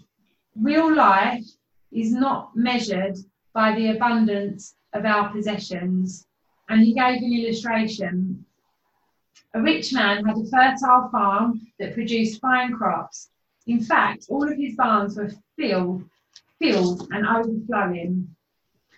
Real 0.54 0.94
life 0.94 1.46
is 1.90 2.12
not 2.12 2.54
measured 2.54 3.16
by 3.58 3.74
the 3.74 3.90
abundance 3.90 4.76
of 4.92 5.04
our 5.04 5.32
possessions. 5.32 6.28
And 6.68 6.80
he 6.80 6.94
gave 6.94 7.20
an 7.20 7.32
illustration. 7.32 8.44
A 9.54 9.60
rich 9.60 9.92
man 9.92 10.24
had 10.24 10.36
a 10.36 10.44
fertile 10.44 11.08
farm 11.10 11.66
that 11.80 11.94
produced 11.94 12.40
fine 12.40 12.72
crops. 12.72 13.30
In 13.66 13.80
fact, 13.80 14.26
all 14.28 14.48
of 14.48 14.56
his 14.56 14.76
barns 14.76 15.16
were 15.16 15.32
filled, 15.56 16.04
filled 16.60 17.08
and 17.10 17.26
overflowing. 17.26 18.32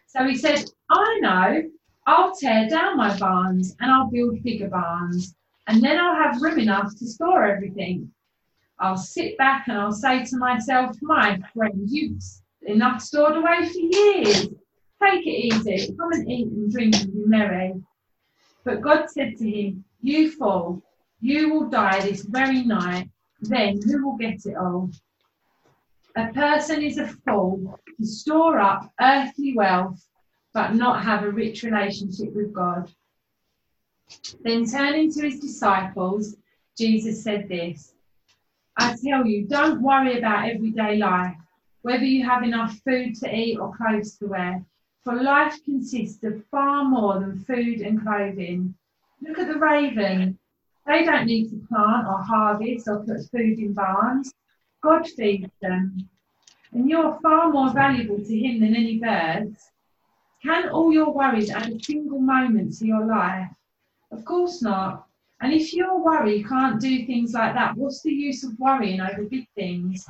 So 0.07 0.27
he 0.27 0.37
said, 0.37 0.63
I 0.91 1.19
know, 1.23 1.63
I'll 2.07 2.35
tear 2.37 2.69
down 2.69 2.99
my 2.99 3.17
barns 3.17 3.75
and 3.81 3.91
I'll 3.91 4.11
build 4.11 4.43
bigger 4.43 4.69
barns, 4.69 5.35
and 5.69 5.83
then 5.83 5.99
I'll 5.99 6.23
have 6.23 6.43
room 6.43 6.59
enough 6.59 6.95
to 6.99 7.07
store 7.07 7.47
everything. 7.47 8.13
I'll 8.79 8.99
sit 8.99 9.39
back 9.39 9.69
and 9.69 9.79
I'll 9.79 10.01
say 10.05 10.23
to 10.27 10.37
myself, 10.37 10.97
my 11.01 11.39
friend, 11.55 11.81
you've 11.87 12.23
enough 12.63 13.01
stored 13.01 13.37
away 13.37 13.69
for 13.69 13.79
years. 13.79 14.49
Take 15.03 15.27
it 15.27 15.55
easy, 15.55 15.95
come 15.99 16.13
and 16.13 16.31
eat 16.31 16.49
and 16.49 16.71
drink 16.71 16.97
and 16.97 17.13
be 17.13 17.25
merry. 17.25 17.75
But 18.65 18.83
God 18.83 19.09
said 19.09 19.37
to 19.39 19.51
him, 19.51 19.85
You 20.03 20.31
fool, 20.33 20.83
you 21.21 21.53
will 21.53 21.69
die 21.69 22.01
this 22.01 22.23
very 22.23 22.63
night. 22.65 23.09
Then 23.41 23.81
who 23.83 24.07
will 24.07 24.17
get 24.19 24.45
it 24.45 24.57
all? 24.57 24.91
A 26.17 26.27
person 26.33 26.83
is 26.83 26.99
a 26.99 27.07
fool 27.07 27.79
to 27.99 28.07
store 28.07 28.59
up 28.59 28.93
earthly 29.01 29.55
wealth 29.55 30.07
but 30.53 30.75
not 30.75 31.05
have 31.05 31.23
a 31.23 31.31
rich 31.31 31.63
relationship 31.63 32.35
with 32.35 32.53
God. 32.53 32.91
Then 34.43 34.67
turning 34.67 35.13
to 35.13 35.23
his 35.23 35.39
disciples, 35.39 36.37
Jesus 36.77 37.23
said 37.23 37.49
this 37.49 37.95
I 38.77 38.97
tell 39.05 39.27
you, 39.27 39.47
don't 39.47 39.83
worry 39.83 40.19
about 40.19 40.49
everyday 40.49 40.97
life, 40.97 41.37
whether 41.83 42.05
you 42.05 42.25
have 42.25 42.43
enough 42.43 42.75
food 42.85 43.15
to 43.17 43.35
eat 43.35 43.59
or 43.59 43.75
clothes 43.77 44.17
to 44.19 44.27
wear, 44.27 44.65
for 45.03 45.15
life 45.23 45.57
consists 45.65 46.23
of 46.25 46.45
far 46.51 46.85
more 46.85 47.21
than 47.21 47.45
food 47.45 47.81
and 47.81 48.03
clothing. 48.03 48.75
Look 49.23 49.39
at 49.39 49.49
the 49.49 49.59
raven. 49.59 50.39
They 50.87 51.05
don't 51.05 51.27
need 51.27 51.49
to 51.51 51.67
plant 51.69 52.07
or 52.07 52.23
harvest 52.23 52.89
or 52.89 53.05
put 53.05 53.31
food 53.31 53.59
in 53.59 53.73
barns. 53.73 54.33
God 54.83 55.07
feeds 55.09 55.51
them. 55.61 56.09
And 56.73 56.89
you're 56.89 57.19
far 57.23 57.51
more 57.51 57.73
valuable 57.73 58.19
to 58.19 58.39
Him 58.39 58.61
than 58.61 58.77
any 58.77 58.99
birds. 58.99 59.71
Can 60.43 60.69
all 60.69 60.93
your 60.93 61.13
worries 61.13 61.51
add 61.51 61.71
a 61.71 61.83
single 61.83 62.21
moment 62.21 62.79
to 62.79 62.87
your 62.87 63.05
life? 63.05 63.51
Of 64.11 64.25
course 64.25 64.63
not. 64.63 65.07
And 65.43 65.53
if 65.53 65.73
your 65.73 66.03
worry 66.03 66.43
can't 66.45 66.81
do 66.81 67.07
things 67.07 67.33
like 67.33 67.55
that, 67.55 67.77
what's 67.77 68.03
the 68.03 68.13
use 68.13 68.45
of 68.45 68.59
worrying 68.59 69.01
over 69.01 69.25
big 69.25 69.49
things? 69.55 70.07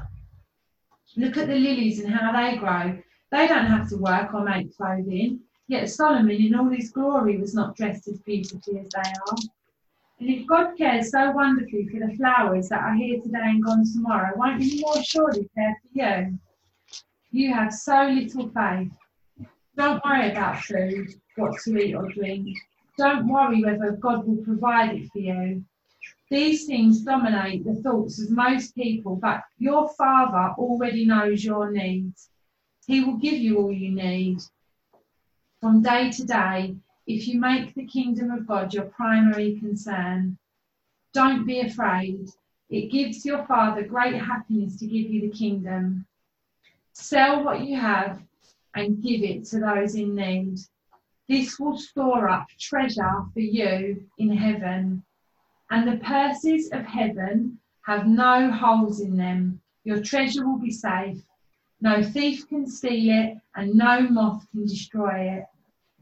Look 1.16 1.36
at 1.36 1.48
the 1.48 1.54
lilies 1.54 2.00
and 2.00 2.12
how 2.12 2.32
they 2.32 2.56
grow. 2.56 2.98
They 3.30 3.46
don't 3.46 3.66
have 3.66 3.88
to 3.90 3.96
work 3.96 4.32
or 4.34 4.44
make 4.44 4.76
clothing. 4.76 5.40
Yet 5.68 5.88
Solomon, 5.88 6.30
in 6.30 6.54
all 6.54 6.68
his 6.68 6.90
glory, 6.90 7.38
was 7.38 7.54
not 7.54 7.76
dressed 7.76 8.08
as 8.08 8.18
beautifully 8.20 8.80
as 8.80 8.88
they 8.88 9.10
are. 9.10 9.36
And 10.20 10.28
if 10.28 10.46
God 10.46 10.76
cares 10.76 11.10
so 11.10 11.30
wonderfully 11.30 11.88
for 11.88 12.06
the 12.06 12.14
flowers 12.16 12.68
that 12.68 12.82
are 12.82 12.94
here 12.94 13.20
today 13.20 13.38
and 13.42 13.64
gone 13.64 13.84
tomorrow, 13.90 14.32
won't 14.36 14.62
He 14.62 14.80
more 14.80 15.02
surely 15.02 15.48
care 15.54 15.80
for 15.80 15.88
you? 15.92 16.38
You 17.30 17.54
have 17.54 17.72
so 17.72 18.02
little 18.02 18.50
faith. 18.50 18.90
Don't 19.76 20.04
worry 20.04 20.30
about 20.30 20.62
food, 20.62 21.14
what 21.36 21.58
to 21.64 21.78
eat 21.78 21.94
or 21.94 22.08
drink. 22.12 22.48
Don't 22.98 23.28
worry 23.28 23.62
whether 23.64 23.92
God 23.92 24.26
will 24.26 24.44
provide 24.44 24.94
it 24.94 25.08
for 25.10 25.20
you. 25.20 25.64
These 26.30 26.66
things 26.66 27.00
dominate 27.00 27.64
the 27.64 27.74
thoughts 27.74 28.22
of 28.22 28.30
most 28.30 28.76
people, 28.76 29.16
but 29.16 29.42
your 29.58 29.88
Father 29.88 30.54
already 30.56 31.04
knows 31.04 31.44
your 31.44 31.72
needs. 31.72 32.30
He 32.86 33.02
will 33.02 33.16
give 33.16 33.34
you 33.34 33.58
all 33.58 33.72
you 33.72 33.90
need. 33.90 34.38
From 35.60 35.82
day 35.82 36.10
to 36.12 36.24
day, 36.24 36.76
if 37.06 37.26
you 37.26 37.40
make 37.40 37.74
the 37.74 37.84
kingdom 37.84 38.30
of 38.30 38.46
God 38.46 38.72
your 38.72 38.84
primary 38.84 39.58
concern, 39.58 40.38
don't 41.12 41.44
be 41.44 41.60
afraid. 41.60 42.30
It 42.68 42.92
gives 42.92 43.26
your 43.26 43.44
Father 43.46 43.82
great 43.82 44.14
happiness 44.14 44.76
to 44.76 44.86
give 44.86 45.10
you 45.10 45.22
the 45.22 45.36
kingdom. 45.36 46.06
Sell 46.92 47.42
what 47.42 47.62
you 47.62 47.76
have 47.76 48.22
and 48.76 49.02
give 49.02 49.24
it 49.24 49.44
to 49.46 49.58
those 49.58 49.96
in 49.96 50.14
need. 50.14 50.60
This 51.28 51.58
will 51.58 51.76
store 51.76 52.28
up 52.28 52.46
treasure 52.58 53.24
for 53.34 53.40
you 53.40 54.08
in 54.18 54.36
heaven. 54.36 55.02
And 55.70 55.86
the 55.86 56.04
purses 56.04 56.70
of 56.72 56.84
heaven 56.84 57.58
have 57.82 58.06
no 58.06 58.50
holes 58.50 59.00
in 59.00 59.16
them. 59.16 59.60
Your 59.84 60.02
treasure 60.02 60.46
will 60.46 60.58
be 60.58 60.70
safe. 60.70 61.22
No 61.80 62.02
thief 62.02 62.48
can 62.48 62.66
steal 62.66 63.24
it, 63.24 63.38
and 63.54 63.74
no 63.74 64.00
moth 64.00 64.46
can 64.50 64.66
destroy 64.66 65.30
it. 65.38 65.44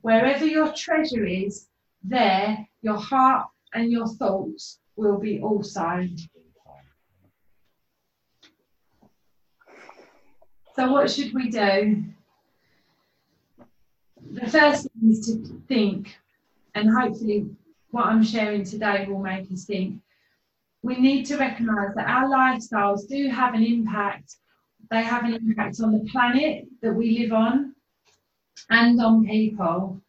Wherever 0.01 0.45
your 0.45 0.73
treasure 0.73 1.25
is, 1.25 1.69
there 2.03 2.67
your 2.83 2.97
heart 2.97 3.49
and 3.75 3.93
your 3.93 4.09
thoughts 4.09 4.81
will 4.97 5.19
be 5.19 5.41
also. 5.41 6.09
So, 10.75 10.93
what 10.93 11.11
should 11.11 11.35
we 11.35 11.51
do? 11.51 12.05
the 14.31 14.47
first 14.51 14.89
thing 14.93 15.11
is 15.11 15.21
to 15.27 15.63
think, 15.69 16.17
and 16.75 16.91
hopefully, 16.91 17.47
what 17.91 18.07
I'm 18.07 18.23
sharing 18.23 18.65
today 18.65 19.07
will 19.09 19.21
make 19.21 19.51
us 19.51 19.65
think. 19.65 20.01
We 20.83 20.97
need 20.97 21.25
to 21.27 21.37
recognize 21.37 21.95
that 21.97 22.09
our 22.09 22.29
lifestyles 22.29 23.09
do 23.09 23.29
have 23.29 23.55
an 23.55 23.63
impact. 23.63 24.37
They 24.91 25.03
have 25.03 25.25
an 25.25 25.35
impact 25.35 25.81
on 25.81 25.93
the 25.93 26.09
planet 26.11 26.67
that 26.83 26.93
we 26.93 27.19
live 27.19 27.33
on 27.33 27.75
and 28.71 29.01
on 29.01 29.27
people. 29.27 30.01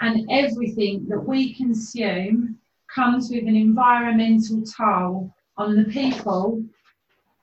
And 0.00 0.28
everything 0.30 1.06
that 1.08 1.20
we 1.20 1.54
consume 1.54 2.58
comes 2.92 3.30
with 3.30 3.46
an 3.46 3.56
environmental 3.56 4.62
toll 4.62 5.34
on 5.56 5.76
the 5.76 5.84
people 5.84 6.64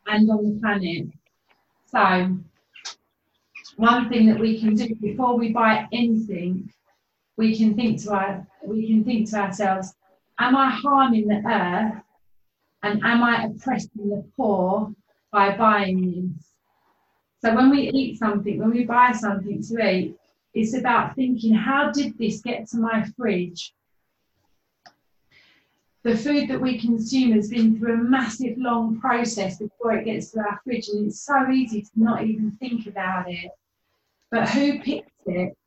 and 0.08 0.30
on 0.30 0.44
the 0.44 0.60
planet. 0.60 1.08
So, 1.86 2.38
one 3.78 4.10
thing 4.10 4.28
that 4.28 4.40
we 4.40 4.60
can 4.60 4.76
do 4.76 4.96
before 4.96 5.38
we 5.38 5.50
buy 5.50 5.88
anything, 5.92 6.72
we 7.38 7.56
can 7.58 7.76
think 7.76 8.02
to 8.04 8.14
our, 8.14 8.48
we 8.64 8.88
can 8.88 9.04
think 9.04 9.30
to 9.30 9.38
ourselves, 9.38 9.94
am 10.40 10.56
I 10.56 10.70
harming 10.70 11.28
the 11.28 11.42
earth 11.46 12.02
and 12.84 13.02
am 13.04 13.24
I 13.24 13.46
oppressing 13.46 14.10
the 14.10 14.26
poor 14.36 14.94
by 15.32 15.56
buying 15.58 16.34
this? 16.36 16.46
So 17.44 17.54
when 17.56 17.70
we 17.70 17.90
eat 17.90 18.18
something, 18.18 18.60
when 18.60 18.72
we 18.72 18.86
buy 18.86 19.12
something 19.12 19.62
to 19.62 19.90
eat, 19.90 20.16
it's 20.54 20.74
about 20.74 21.16
thinking, 21.16 21.54
how 21.54 21.92
did 21.92 22.18
this 22.18 22.42
get 22.42 22.68
to 22.70 22.78
my 22.78 23.06
fridge? 23.18 23.74
the 26.06 26.16
food 26.16 26.48
that 26.48 26.62
we 26.62 26.80
consume 26.80 27.32
has 27.32 27.50
been 27.50 27.78
through 27.78 27.96
a 27.96 27.98
massive 27.98 28.56
long 28.60 29.00
process 29.00 29.58
before 29.58 29.94
it 29.94 30.06
gets 30.06 30.32
to 30.32 30.40
our 30.40 30.62
fridge 30.64 30.88
and 30.88 31.08
it's 31.08 31.22
so 31.22 31.50
easy 31.50 31.82
to 31.82 31.90
not 31.96 32.24
even 32.24 32.52
think 32.52 32.86
about 32.86 33.26
it 33.28 33.50
but 34.30 34.48
who 34.50 34.80
picked 34.82 35.10
it 35.26 35.58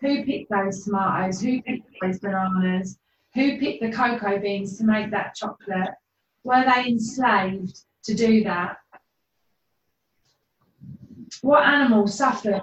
who 0.00 0.24
picked 0.24 0.50
those 0.50 0.84
tomatoes? 0.84 1.40
Who 1.40 1.62
picked 1.62 1.88
those 2.00 2.18
bananas? 2.20 2.98
Who 3.34 3.58
picked 3.58 3.82
the 3.82 3.92
cocoa 3.92 4.38
beans 4.38 4.78
to 4.78 4.84
make 4.84 5.10
that 5.10 5.34
chocolate? 5.34 5.90
Were 6.44 6.64
they 6.64 6.88
enslaved 6.88 7.80
to 8.04 8.14
do 8.14 8.44
that? 8.44 8.78
What 11.42 11.64
animal 11.64 12.06
suffered? 12.06 12.62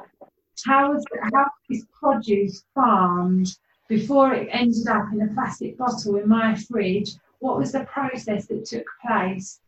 How 0.66 0.94
was 0.94 1.06
how 1.34 1.46
was 1.70 1.86
produce 2.00 2.64
farmed 2.74 3.56
before 3.88 4.34
it 4.34 4.48
ended 4.52 4.88
up 4.88 5.12
in 5.14 5.22
a 5.22 5.34
plastic 5.34 5.78
bottle 5.78 6.16
in 6.16 6.28
my 6.28 6.56
fridge, 6.56 7.12
what 7.40 7.58
was 7.58 7.72
the 7.72 7.82
process 7.82 8.48
that 8.48 8.66
took 8.66 8.86
place? 9.06 9.60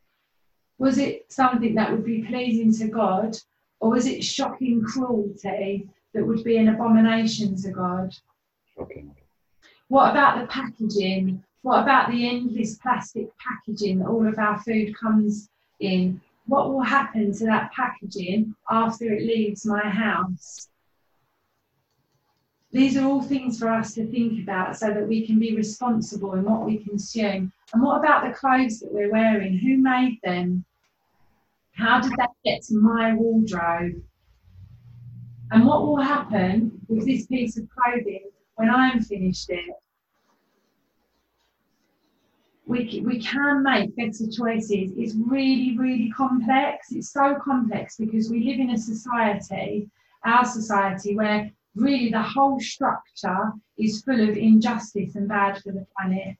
Was 0.79 0.97
it 0.97 1.31
something 1.31 1.75
that 1.75 1.91
would 1.91 2.05
be 2.05 2.24
pleasing 2.24 2.74
to 2.74 2.88
God, 2.88 3.38
or 3.79 3.91
was 3.91 4.07
it 4.07 4.24
shocking 4.24 4.81
cruelty 4.83 5.88
that 6.17 6.25
would 6.25 6.43
be 6.43 6.57
an 6.57 6.69
abomination 6.69 7.55
to 7.62 7.69
God? 7.69 8.12
Okay. 8.79 9.05
What 9.88 10.09
about 10.09 10.41
the 10.41 10.47
packaging? 10.47 11.43
What 11.62 11.83
about 11.83 12.09
the 12.09 12.27
endless 12.27 12.75
plastic 12.79 13.27
packaging 13.38 14.00
that 14.00 14.07
all 14.07 14.27
of 14.27 14.39
our 14.39 14.59
food 14.59 14.97
comes 14.97 15.47
in? 15.79 16.19
What 16.47 16.69
will 16.69 16.81
happen 16.81 17.31
to 17.33 17.45
that 17.45 17.71
packaging 17.71 18.55
after 18.67 19.13
it 19.13 19.21
leaves 19.21 19.63
my 19.63 19.88
house? 19.88 20.69
These 22.71 22.97
are 22.97 23.05
all 23.05 23.21
things 23.21 23.59
for 23.59 23.69
us 23.69 23.93
to 23.93 24.07
think 24.07 24.41
about 24.41 24.75
so 24.75 24.88
that 24.88 25.07
we 25.07 25.25
can 25.25 25.38
be 25.38 25.55
responsible 25.55 26.33
in 26.33 26.43
what 26.43 26.65
we 26.65 26.79
consume. 26.79 27.51
And 27.74 27.83
what 27.83 28.00
about 28.00 28.24
the 28.24 28.33
clothes 28.33 28.79
that 28.79 28.91
we're 28.91 29.12
wearing? 29.12 29.57
Who 29.59 29.77
made 29.77 30.19
them? 30.24 30.65
How 31.74 32.01
did 32.01 32.13
that 32.13 32.31
get 32.43 32.63
to 32.63 32.75
my 32.75 33.13
wardrobe? 33.13 34.01
And 35.51 35.65
what 35.65 35.85
will 35.85 36.01
happen 36.01 36.81
with 36.87 37.05
this 37.05 37.25
piece 37.25 37.57
of 37.57 37.67
clothing 37.69 38.29
when 38.55 38.69
I'm 38.69 39.01
finished 39.01 39.49
it? 39.49 39.75
We, 42.65 43.01
we 43.05 43.21
can 43.21 43.63
make 43.63 43.95
better 43.95 44.29
choices. 44.29 44.91
It's 44.97 45.15
really, 45.15 45.77
really 45.77 46.11
complex. 46.11 46.91
It's 46.91 47.13
so 47.13 47.35
complex 47.41 47.95
because 47.95 48.29
we 48.29 48.43
live 48.43 48.59
in 48.59 48.71
a 48.71 48.77
society, 48.77 49.89
our 50.25 50.43
society, 50.43 51.15
where 51.15 51.49
really 51.75 52.09
the 52.11 52.21
whole 52.21 52.59
structure 52.59 53.53
is 53.77 54.01
full 54.01 54.19
of 54.19 54.35
injustice 54.35 55.15
and 55.15 55.29
bad 55.29 55.61
for 55.61 55.71
the 55.71 55.87
planet. 55.95 56.35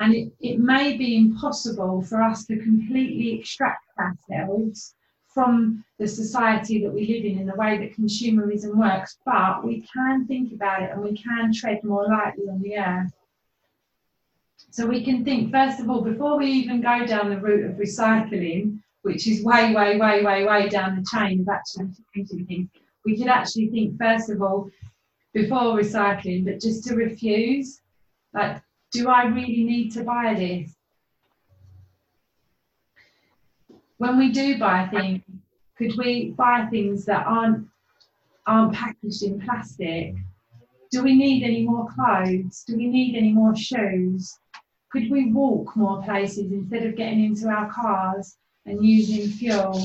And 0.00 0.14
it, 0.14 0.32
it 0.40 0.58
may 0.58 0.96
be 0.96 1.16
impossible 1.16 2.02
for 2.02 2.20
us 2.20 2.46
to 2.46 2.56
completely 2.56 3.38
extract 3.38 3.84
ourselves 3.96 4.96
from 5.32 5.84
the 5.98 6.08
society 6.08 6.82
that 6.82 6.92
we 6.92 7.06
live 7.06 7.24
in 7.24 7.38
in 7.38 7.46
the 7.46 7.54
way 7.54 7.78
that 7.78 7.96
consumerism 7.96 8.74
works, 8.76 9.18
but 9.24 9.64
we 9.64 9.84
can 9.92 10.26
think 10.26 10.52
about 10.52 10.82
it 10.82 10.90
and 10.90 11.02
we 11.02 11.16
can 11.16 11.52
tread 11.52 11.82
more 11.84 12.06
lightly 12.08 12.48
on 12.48 12.60
the 12.60 12.76
earth. 12.76 13.12
So 14.70 14.86
we 14.86 15.04
can 15.04 15.24
think, 15.24 15.52
first 15.52 15.80
of 15.80 15.90
all, 15.90 16.00
before 16.00 16.38
we 16.38 16.46
even 16.46 16.80
go 16.80 17.06
down 17.06 17.30
the 17.30 17.40
route 17.40 17.64
of 17.64 17.76
recycling, 17.76 18.80
which 19.02 19.26
is 19.26 19.44
way, 19.44 19.74
way, 19.74 19.98
way, 19.98 20.22
way, 20.22 20.44
way 20.44 20.68
down 20.68 20.96
the 20.96 21.06
chain 21.10 21.40
of 21.40 21.48
actually 21.48 21.90
changing 22.14 22.46
things, 22.46 22.68
we 23.04 23.16
could 23.16 23.28
actually 23.28 23.68
think 23.68 23.98
first 23.98 24.30
of 24.30 24.42
all 24.42 24.70
before 25.32 25.78
recycling, 25.78 26.44
but 26.44 26.60
just 26.60 26.84
to 26.84 26.94
refuse. 26.94 27.80
Like, 28.34 28.62
do 28.92 29.08
I 29.08 29.24
really 29.24 29.64
need 29.64 29.90
to 29.92 30.04
buy 30.04 30.34
this? 30.34 30.74
When 34.00 34.16
we 34.16 34.32
do 34.32 34.56
buy 34.56 34.88
things, 34.90 35.20
could 35.76 35.94
we 35.98 36.30
buy 36.30 36.66
things 36.70 37.04
that 37.04 37.26
aren't 37.26 37.68
aren't 38.46 38.72
packaged 38.72 39.22
in 39.22 39.38
plastic? 39.42 40.14
Do 40.90 41.02
we 41.02 41.14
need 41.14 41.44
any 41.44 41.66
more 41.66 41.86
clothes? 41.86 42.64
Do 42.66 42.78
we 42.78 42.86
need 42.86 43.14
any 43.14 43.30
more 43.34 43.54
shoes? 43.54 44.38
Could 44.90 45.10
we 45.10 45.30
walk 45.30 45.76
more 45.76 46.02
places 46.02 46.50
instead 46.50 46.86
of 46.86 46.96
getting 46.96 47.22
into 47.24 47.48
our 47.48 47.70
cars 47.70 48.38
and 48.64 48.82
using 48.82 49.28
fuel? 49.28 49.78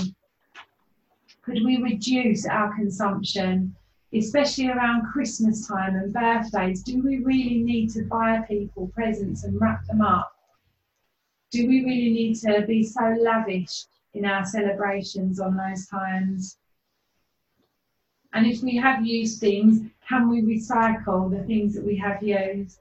Could 1.41 1.65
we 1.65 1.83
reduce 1.83 2.47
our 2.47 2.73
consumption, 2.73 3.75
especially 4.13 4.69
around 4.69 5.11
Christmas 5.11 5.67
time 5.67 5.97
and 5.97 6.13
birthdays? 6.13 6.83
Do 6.83 7.03
we 7.03 7.17
really 7.17 7.63
need 7.63 7.89
to 7.95 8.03
buy 8.03 8.45
people 8.47 8.87
presents 8.95 9.43
and 9.43 9.59
wrap 9.59 9.85
them 9.87 10.01
up? 10.01 10.31
Do 11.51 11.67
we 11.67 11.83
really 11.83 12.13
need 12.13 12.35
to 12.43 12.65
be 12.65 12.81
so 12.81 13.13
lavish 13.19 13.83
in 14.15 14.25
our 14.25 14.45
celebrations 14.45 15.39
on 15.39 15.55
those 15.55 15.85
times? 15.87 16.57
And 18.33 18.45
if 18.45 18.61
we 18.61 18.75
have 18.77 19.05
used 19.05 19.39
things, 19.39 19.81
can 20.07 20.29
we 20.29 20.41
recycle 20.41 21.29
the 21.29 21.43
things 21.45 21.73
that 21.75 21.85
we 21.85 21.97
have 21.97 22.21
used? 22.23 22.79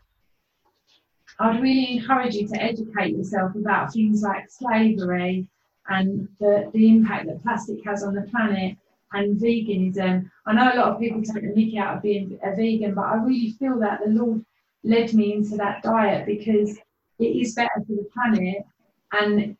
I'd 1.39 1.61
really 1.61 1.97
encourage 1.97 2.35
you 2.35 2.49
to 2.49 2.63
educate 2.63 3.17
yourself 3.17 3.55
about 3.55 3.93
things 3.93 4.23
like 4.23 4.51
slavery 4.51 5.49
and 5.89 6.29
the, 6.39 6.71
the 6.73 6.89
impact 6.89 7.27
that 7.27 7.43
plastic 7.43 7.85
has 7.85 8.03
on 8.03 8.15
the 8.15 8.23
planet 8.23 8.77
and 9.13 9.41
veganism. 9.41 10.31
I 10.47 10.53
know 10.53 10.73
a 10.73 10.77
lot 10.77 10.93
of 10.93 11.01
people 11.01 11.23
take 11.23 11.43
the 11.43 11.55
mickey 11.55 11.79
out 11.79 11.97
of 11.97 12.03
being 12.03 12.39
a 12.43 12.55
vegan, 12.55 12.95
but 12.95 13.05
I 13.05 13.15
really 13.17 13.51
feel 13.59 13.79
that 13.81 14.01
the 14.05 14.11
Lord 14.11 14.45
led 14.83 15.13
me 15.15 15.35
into 15.35 15.57
that 15.57 15.83
diet 15.83 16.27
because 16.27 16.79
it 17.19 17.25
is 17.25 17.55
better 17.55 17.83
for 17.87 17.95
the 17.95 18.09
planet 18.13 18.65
and 19.13 19.57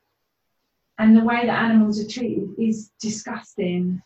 and 0.99 1.17
the 1.17 1.25
way 1.25 1.47
that 1.47 1.63
animals 1.65 2.01
are 2.01 2.09
treated 2.09 2.51
is 2.59 2.91
disgusting. 3.01 4.03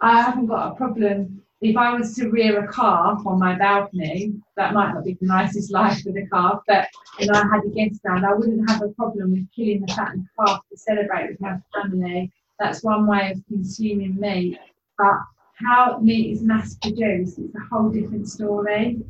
I 0.00 0.22
haven't 0.22 0.46
got 0.46 0.72
a 0.72 0.74
problem 0.76 1.42
if 1.60 1.76
I 1.76 1.92
was 1.94 2.14
to 2.14 2.28
rear 2.28 2.64
a 2.64 2.72
calf 2.72 3.26
on 3.26 3.38
my 3.38 3.56
balcony, 3.56 4.34
that 4.56 4.72
might 4.72 4.92
not 4.94 5.04
be 5.04 5.14
the 5.14 5.26
nicest 5.26 5.72
life 5.72 6.02
for 6.02 6.12
the 6.12 6.26
calf, 6.28 6.60
but 6.66 6.88
if 7.18 7.30
I 7.30 7.38
had 7.38 7.64
a 7.64 7.68
guest 7.68 8.00
round, 8.04 8.24
I 8.24 8.34
wouldn't 8.34 8.70
have 8.70 8.82
a 8.82 8.88
problem 8.90 9.32
with 9.32 9.46
killing 9.54 9.84
the 9.84 9.92
fattened 9.92 10.28
calf 10.38 10.60
to 10.70 10.76
celebrate 10.76 11.30
with 11.30 11.40
my 11.40 11.58
family. 11.74 12.30
That's 12.60 12.84
one 12.84 13.06
way 13.06 13.32
of 13.32 13.44
consuming 13.48 14.18
meat. 14.20 14.58
But 14.96 15.16
how 15.54 15.98
meat 15.98 16.32
is 16.32 16.42
mass 16.42 16.76
produced 16.76 17.38
is 17.38 17.54
a 17.54 17.74
whole 17.74 17.90
different 17.90 18.28
story. 18.28 19.00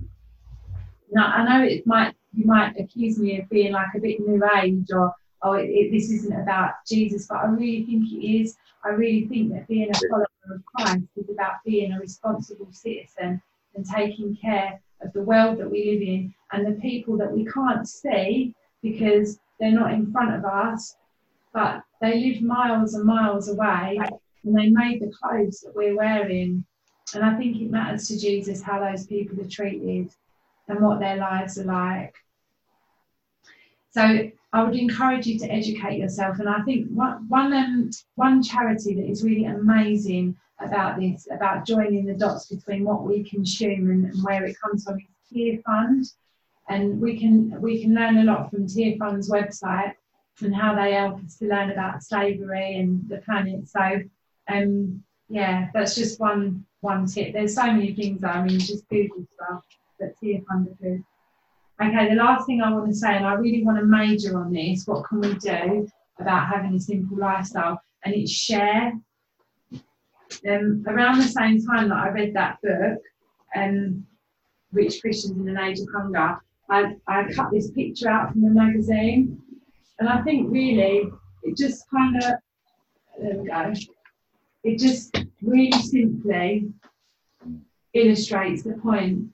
Now 1.11 1.27
I 1.27 1.45
know 1.45 1.67
it 1.67 1.87
might 1.87 2.15
you 2.35 2.45
might 2.45 2.79
accuse 2.79 3.19
me 3.19 3.41
of 3.41 3.49
being 3.49 3.73
like 3.73 3.89
a 3.97 4.01
bit 4.01 4.21
new 4.21 4.43
age 4.63 4.87
or 4.93 5.15
oh 5.43 5.53
it, 5.53 5.67
it, 5.67 5.93
this 5.93 6.11
isn't 6.11 6.41
about 6.41 6.73
Jesus, 6.87 7.27
but 7.27 7.39
I 7.39 7.47
really 7.47 7.85
think 7.85 8.13
it 8.13 8.27
is. 8.27 8.57
I 8.85 8.91
really 8.91 9.27
think 9.27 9.53
that 9.53 9.69
being 9.69 9.91
a 9.91 10.09
follower 10.09 10.27
of 10.51 10.65
Christ 10.65 11.05
is 11.17 11.29
about 11.31 11.65
being 11.65 11.93
a 11.93 12.01
responsible 12.01 12.69
citizen 12.73 13.43
and 13.75 13.87
taking 13.87 14.37
care 14.37 14.81
of 15.03 15.13
the 15.13 15.23
world 15.23 15.59
that 15.59 15.71
we 15.71 15.93
live 15.93 16.03
in 16.03 16.35
and 16.53 16.67
the 16.67 16.81
people 16.81 17.17
that 17.19 17.31
we 17.31 17.45
can't 17.45 17.89
see 17.89 18.55
because 18.83 19.39
they're 19.59 19.73
not 19.73 19.93
in 19.93 20.11
front 20.13 20.35
of 20.35 20.45
us, 20.45 20.97
but 21.53 21.83
they 22.01 22.21
live 22.21 22.43
miles 22.43 22.95
and 22.95 23.05
miles 23.05 23.49
away 23.49 23.99
and 24.45 24.57
they 24.57 24.71
made 24.71 25.01
the 25.01 25.13
clothes 25.21 25.61
that 25.61 25.75
we're 25.75 25.97
wearing. 25.97 26.65
And 27.15 27.25
I 27.25 27.37
think 27.37 27.57
it 27.57 27.71
matters 27.71 28.09
to 28.09 28.19
Jesus 28.19 28.63
how 28.63 28.81
those 28.81 29.07
people 29.07 29.41
are 29.41 29.49
treated 29.49 30.11
and 30.69 30.81
what 30.81 31.01
their 31.01 31.17
lives 31.17 31.59
are 31.59 31.65
like. 31.65 32.15
So 33.91 34.31
I 34.53 34.63
would 34.63 34.77
encourage 34.77 35.27
you 35.27 35.39
to 35.41 35.53
educate 35.53 35.99
yourself. 35.99 36.39
And 36.39 36.49
I 36.49 36.63
think 36.63 36.89
one, 36.89 37.29
one, 37.29 37.53
um, 37.53 37.91
one 38.15 38.43
charity 38.43 38.95
that 38.95 39.09
is 39.09 39.23
really 39.23 39.45
amazing 39.45 40.37
about 40.61 40.99
this, 40.99 41.29
about 41.31 41.67
joining 41.67 42.07
the 42.07 42.15
dots 42.15 42.47
between 42.47 42.85
what 42.85 43.05
we 43.05 43.29
consume 43.29 43.91
and, 43.91 44.07
and 44.07 44.25
where 44.25 44.45
it 44.45 44.57
comes 44.61 44.85
from, 44.85 44.99
is 44.99 45.05
Tearfund. 45.33 46.13
And 46.71 47.01
we 47.01 47.19
can 47.19 47.61
we 47.61 47.83
can 47.83 47.95
learn 47.95 48.19
a 48.19 48.25
lot 48.25 48.51
from 48.51 48.67
Tearfund's 48.67 49.31
website 49.31 49.95
and 50.43 50.55
how 50.55 50.75
they 50.75 50.93
help 50.93 51.23
us 51.25 51.37
to 51.39 51.47
learn 51.47 51.71
about 51.71 52.03
slavery 52.03 52.77
and 52.77 53.09
the 53.09 53.19
planet. 53.19 53.69
So, 53.69 54.03
um, 54.49 55.03
yeah, 55.29 55.69
that's 55.73 55.95
just 55.95 56.21
one 56.21 56.65
one 56.81 57.07
tip. 57.07 57.33
There's 57.33 57.55
so 57.55 57.67
many 57.67 57.95
things. 57.95 58.25
I 58.25 58.43
mean, 58.43 58.59
just 58.59 58.89
Google 58.89 59.27
stuff 59.35 59.65
that 60.01 60.15
Tearfund 60.23 60.71
are 60.71 60.77
good. 60.83 61.05
Okay, 61.81 62.09
the 62.09 62.17
last 62.17 62.47
thing 62.47 62.61
I 62.61 62.73
want 62.73 62.89
to 62.89 62.95
say, 62.95 63.17
and 63.17 63.25
I 63.25 63.35
really 63.35 63.63
want 63.63 63.79
to 63.79 63.85
major 63.85 64.37
on 64.37 64.53
this, 64.53 64.85
what 64.87 65.05
can 65.05 65.21
we 65.21 65.35
do 65.35 65.89
about 66.19 66.49
having 66.49 66.75
a 66.75 66.81
simple 66.81 67.17
lifestyle? 67.17 67.81
And 68.05 68.15
it's 68.15 68.33
share. 68.33 68.93
Um, 70.49 70.85
around 70.89 71.19
the 71.19 71.25
same 71.25 71.65
time 71.65 71.89
that 71.89 71.99
I 71.99 72.09
read 72.09 72.35
that 72.35 72.59
book, 72.63 73.01
um, 73.55 74.05
Rich 74.73 75.01
Christians 75.01 75.39
in 75.39 75.49
an 75.49 75.59
Age 75.59 75.79
of 75.79 75.87
Hunger, 75.95 76.39
I, 76.69 76.97
I 77.07 77.33
cut 77.33 77.53
this 77.53 77.71
picture 77.71 78.09
out 78.09 78.33
from 78.33 78.43
the 78.43 78.51
magazine. 78.51 79.41
And 80.01 80.09
I 80.09 80.21
think 80.23 80.51
really 80.51 81.09
it 81.45 81.57
just 81.57 81.89
kind 81.91 82.17
of, 82.17 82.33
there 83.21 83.39
we 83.39 83.49
go, 83.49 83.73
it 84.65 84.79
just 84.79 85.17
really 85.43 85.81
simply 85.81 86.73
illustrates 87.95 88.65
the 88.65 88.73
point 88.75 89.29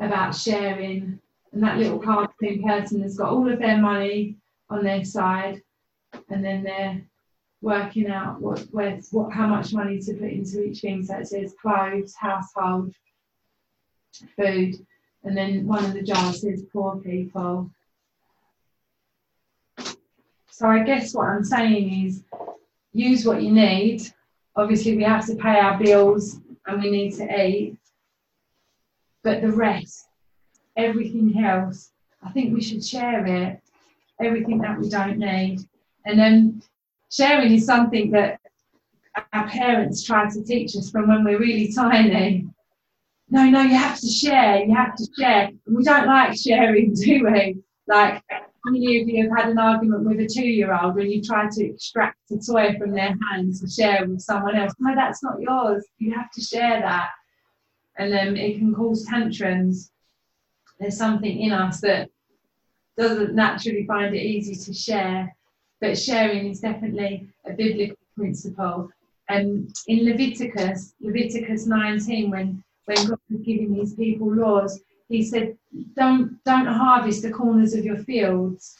about 0.00 0.34
sharing 0.34 1.20
and 1.54 1.62
that 1.62 1.78
little 1.78 2.00
cartoon 2.00 2.64
person 2.64 3.00
has 3.02 3.16
got 3.16 3.30
all 3.30 3.50
of 3.50 3.60
their 3.60 3.78
money 3.78 4.36
on 4.68 4.82
their 4.82 5.04
side, 5.04 5.62
and 6.28 6.44
then 6.44 6.64
they're 6.64 7.00
working 7.62 8.08
out 8.10 8.40
what, 8.40 8.58
where, 8.72 8.98
what, 9.12 9.32
how 9.32 9.46
much 9.46 9.72
money 9.72 10.00
to 10.00 10.14
put 10.14 10.30
into 10.30 10.64
each 10.64 10.80
thing. 10.80 11.04
So 11.04 11.16
it 11.16 11.28
says 11.28 11.54
clothes, 11.62 12.14
household, 12.16 12.92
food, 14.36 14.74
and 15.22 15.36
then 15.36 15.66
one 15.66 15.84
of 15.84 15.92
the 15.92 16.02
jars 16.02 16.42
says 16.42 16.64
poor 16.72 16.96
people. 16.96 17.70
So 20.50 20.68
I 20.68 20.82
guess 20.82 21.14
what 21.14 21.28
I'm 21.28 21.44
saying 21.44 22.06
is 22.06 22.24
use 22.92 23.24
what 23.24 23.42
you 23.42 23.52
need. 23.52 24.02
Obviously, 24.56 24.96
we 24.96 25.04
have 25.04 25.26
to 25.26 25.36
pay 25.36 25.58
our 25.58 25.78
bills 25.78 26.40
and 26.66 26.82
we 26.82 26.90
need 26.90 27.14
to 27.16 27.46
eat. 27.46 27.76
But 29.22 29.40
the 29.40 29.50
rest, 29.50 30.06
everything 30.76 31.42
else, 31.44 31.90
I 32.22 32.30
think 32.30 32.54
we 32.54 32.62
should 32.62 32.84
share 32.84 33.24
it. 33.26 33.60
Everything 34.20 34.58
that 34.58 34.78
we 34.78 34.88
don't 34.88 35.18
need. 35.18 35.60
And 36.06 36.18
then 36.18 36.62
sharing 37.10 37.52
is 37.52 37.66
something 37.66 38.10
that 38.12 38.40
our 39.32 39.48
parents 39.48 40.04
try 40.04 40.28
to 40.28 40.42
teach 40.42 40.76
us 40.76 40.90
from 40.90 41.08
when 41.08 41.24
we're 41.24 41.38
really 41.38 41.72
tiny. 41.72 42.46
No, 43.30 43.48
no, 43.48 43.62
you 43.62 43.76
have 43.76 43.98
to 44.00 44.06
share, 44.06 44.64
you 44.64 44.74
have 44.74 44.94
to 44.96 45.06
share. 45.18 45.50
We 45.66 45.82
don't 45.82 46.06
like 46.06 46.36
sharing, 46.36 46.94
do 47.04 47.24
we? 47.24 47.56
Like, 47.86 48.22
how 48.30 48.70
many 48.70 49.00
of 49.00 49.08
you 49.08 49.22
have 49.28 49.36
had 49.36 49.50
an 49.50 49.58
argument 49.58 50.04
with 50.04 50.20
a 50.20 50.26
two 50.26 50.46
year 50.46 50.74
old 50.74 50.94
when 50.94 51.10
you 51.10 51.22
try 51.22 51.48
to 51.50 51.64
extract 51.64 52.18
a 52.30 52.38
toy 52.38 52.76
from 52.78 52.92
their 52.92 53.14
hands 53.30 53.60
to 53.60 53.68
share 53.68 54.06
with 54.06 54.20
someone 54.20 54.56
else? 54.56 54.72
No, 54.78 54.94
that's 54.94 55.22
not 55.22 55.40
yours. 55.40 55.84
You 55.98 56.14
have 56.14 56.30
to 56.32 56.40
share 56.40 56.80
that. 56.80 57.10
And 57.98 58.12
then 58.12 58.28
um, 58.28 58.36
it 58.36 58.58
can 58.58 58.74
cause 58.74 59.04
tantrums. 59.04 59.90
There's 60.78 60.96
something 60.96 61.40
in 61.40 61.52
us 61.52 61.80
that 61.80 62.10
doesn't 62.96 63.34
naturally 63.34 63.86
find 63.86 64.14
it 64.14 64.22
easy 64.22 64.54
to 64.54 64.72
share 64.72 65.34
but 65.84 65.98
sharing 65.98 66.46
is 66.46 66.60
definitely 66.60 67.28
a 67.44 67.52
biblical 67.52 67.96
principle. 68.16 68.88
Um, 69.28 69.68
in 69.86 70.04
Leviticus, 70.06 70.94
Leviticus 70.98 71.66
19, 71.66 72.30
when, 72.30 72.64
when 72.86 73.06
God 73.06 73.18
was 73.30 73.40
giving 73.42 73.74
his 73.74 73.92
people 73.94 74.32
laws, 74.34 74.80
he 75.10 75.22
said, 75.22 75.58
don't, 75.94 76.42
don't 76.44 76.66
harvest 76.66 77.22
the 77.22 77.30
corners 77.30 77.74
of 77.74 77.84
your 77.84 77.98
fields. 77.98 78.74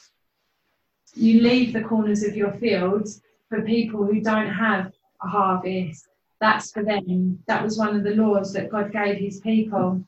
You 1.13 1.41
leave 1.41 1.73
the 1.73 1.83
corners 1.83 2.23
of 2.23 2.35
your 2.35 2.53
fields 2.53 3.21
for 3.49 3.61
people 3.61 4.03
who 4.03 4.19
don't 4.19 4.49
have 4.49 4.91
a 5.21 5.27
harvest. 5.27 6.07
That's 6.41 6.71
for 6.71 6.83
them. 6.83 7.37
That 7.47 7.63
was 7.63 7.77
one 7.77 7.95
of 7.95 8.03
the 8.03 8.15
laws 8.15 8.51
that 8.53 8.71
God 8.71 8.91
gave 8.91 9.17
his 9.17 9.39
people. 9.41 10.03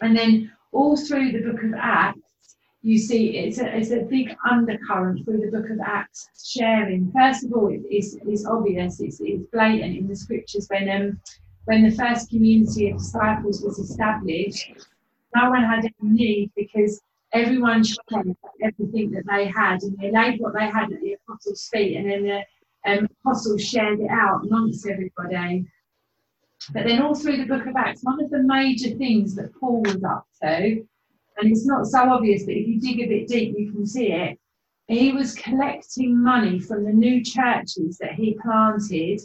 And 0.00 0.16
then 0.16 0.52
all 0.72 0.96
through 0.96 1.32
the 1.32 1.40
book 1.40 1.62
of 1.62 1.74
Acts, 1.74 2.56
you 2.82 2.98
see 2.98 3.38
it's 3.38 3.58
a, 3.58 3.76
it's 3.76 3.90
a 3.90 4.00
big 4.00 4.34
undercurrent 4.48 5.24
through 5.24 5.40
the 5.40 5.50
book 5.50 5.68
of 5.70 5.78
Acts 5.84 6.28
sharing. 6.44 7.12
First 7.12 7.44
of 7.44 7.52
all, 7.52 7.68
it, 7.68 7.82
it's, 7.90 8.16
it's 8.26 8.46
obvious, 8.46 9.00
it's, 9.00 9.20
it's 9.20 9.44
blatant 9.52 9.96
in 9.96 10.06
the 10.06 10.16
scriptures 10.16 10.66
when 10.68 10.88
um, 10.88 11.20
when 11.64 11.82
the 11.82 11.94
first 11.94 12.30
community 12.30 12.90
of 12.90 12.96
disciples 12.96 13.62
was 13.62 13.78
established, 13.78 14.72
no 15.36 15.50
one 15.50 15.62
had 15.62 15.84
any 15.84 15.92
need 16.02 16.52
because 16.56 16.98
everyone 17.34 17.84
shared 17.84 18.34
everything 18.62 19.10
that 19.10 19.24
they 19.28 19.46
had 19.46 19.82
and 19.82 19.94
they 19.98 20.10
laid 20.10 20.40
what 20.40 20.54
they 20.54 20.66
had 20.66 20.90
at 20.90 21.00
the 21.02 21.12
apostles' 21.12 21.68
feet 21.70 21.96
and 21.98 22.10
then 22.10 22.22
the 22.22 22.90
um, 22.90 23.08
apostles 23.20 23.62
shared 23.62 24.00
it 24.00 24.10
out 24.10 24.40
amongst 24.46 24.88
everybody. 24.88 25.66
But 26.72 26.84
then 26.84 27.00
all 27.00 27.14
through 27.14 27.38
the 27.38 27.46
book 27.46 27.66
of 27.66 27.76
Acts, 27.76 28.02
one 28.02 28.22
of 28.22 28.30
the 28.30 28.42
major 28.42 28.90
things 28.90 29.34
that 29.36 29.54
Paul 29.58 29.82
was 29.82 30.02
up 30.04 30.26
to 30.42 30.86
and 31.38 31.52
it's 31.52 31.66
not 31.66 31.86
so 31.86 32.10
obvious, 32.10 32.44
but 32.44 32.54
if 32.54 32.66
you 32.66 32.80
dig 32.80 33.00
a 33.00 33.06
bit 33.06 33.28
deep, 33.28 33.54
you 33.56 33.70
can 33.70 33.86
see 33.86 34.12
it. 34.12 34.38
He 34.88 35.12
was 35.12 35.34
collecting 35.34 36.20
money 36.20 36.58
from 36.58 36.84
the 36.84 36.92
new 36.92 37.22
churches 37.22 37.98
that 37.98 38.14
he 38.14 38.38
planted 38.42 39.20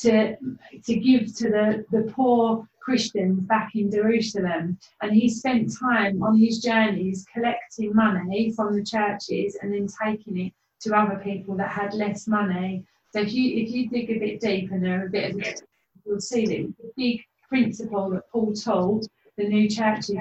to, 0.00 0.36
to 0.84 0.96
give 0.96 1.34
to 1.36 1.48
the, 1.48 1.84
the 1.90 2.12
poor 2.12 2.68
Christians 2.80 3.40
back 3.40 3.74
in 3.74 3.90
Jerusalem. 3.90 4.78
And 5.00 5.12
he 5.12 5.28
spent 5.28 5.72
time 5.78 6.22
on 6.22 6.38
his 6.38 6.58
journeys 6.58 7.24
collecting 7.32 7.94
money 7.94 8.52
from 8.54 8.76
the 8.76 8.84
churches 8.84 9.56
and 9.62 9.72
then 9.72 9.88
taking 10.04 10.38
it 10.38 10.52
to 10.80 10.94
other 10.94 11.20
people 11.24 11.56
that 11.56 11.70
had 11.70 11.94
less 11.94 12.26
money. 12.26 12.84
So 13.12 13.20
if 13.20 13.32
you 13.32 13.62
if 13.62 13.70
you 13.70 13.88
dig 13.88 14.10
a 14.10 14.18
bit 14.18 14.40
deep 14.40 14.70
and 14.72 14.84
there 14.84 15.02
are 15.02 15.06
a 15.06 15.10
bit 15.10 15.34
of 15.34 15.40
you'll 16.06 16.20
see 16.20 16.46
the 16.46 16.72
big 16.96 17.22
principle 17.48 18.10
that 18.10 18.30
Paul 18.30 18.52
told 18.52 19.06
the 19.36 19.48
new 19.48 19.68
churches 19.68 20.18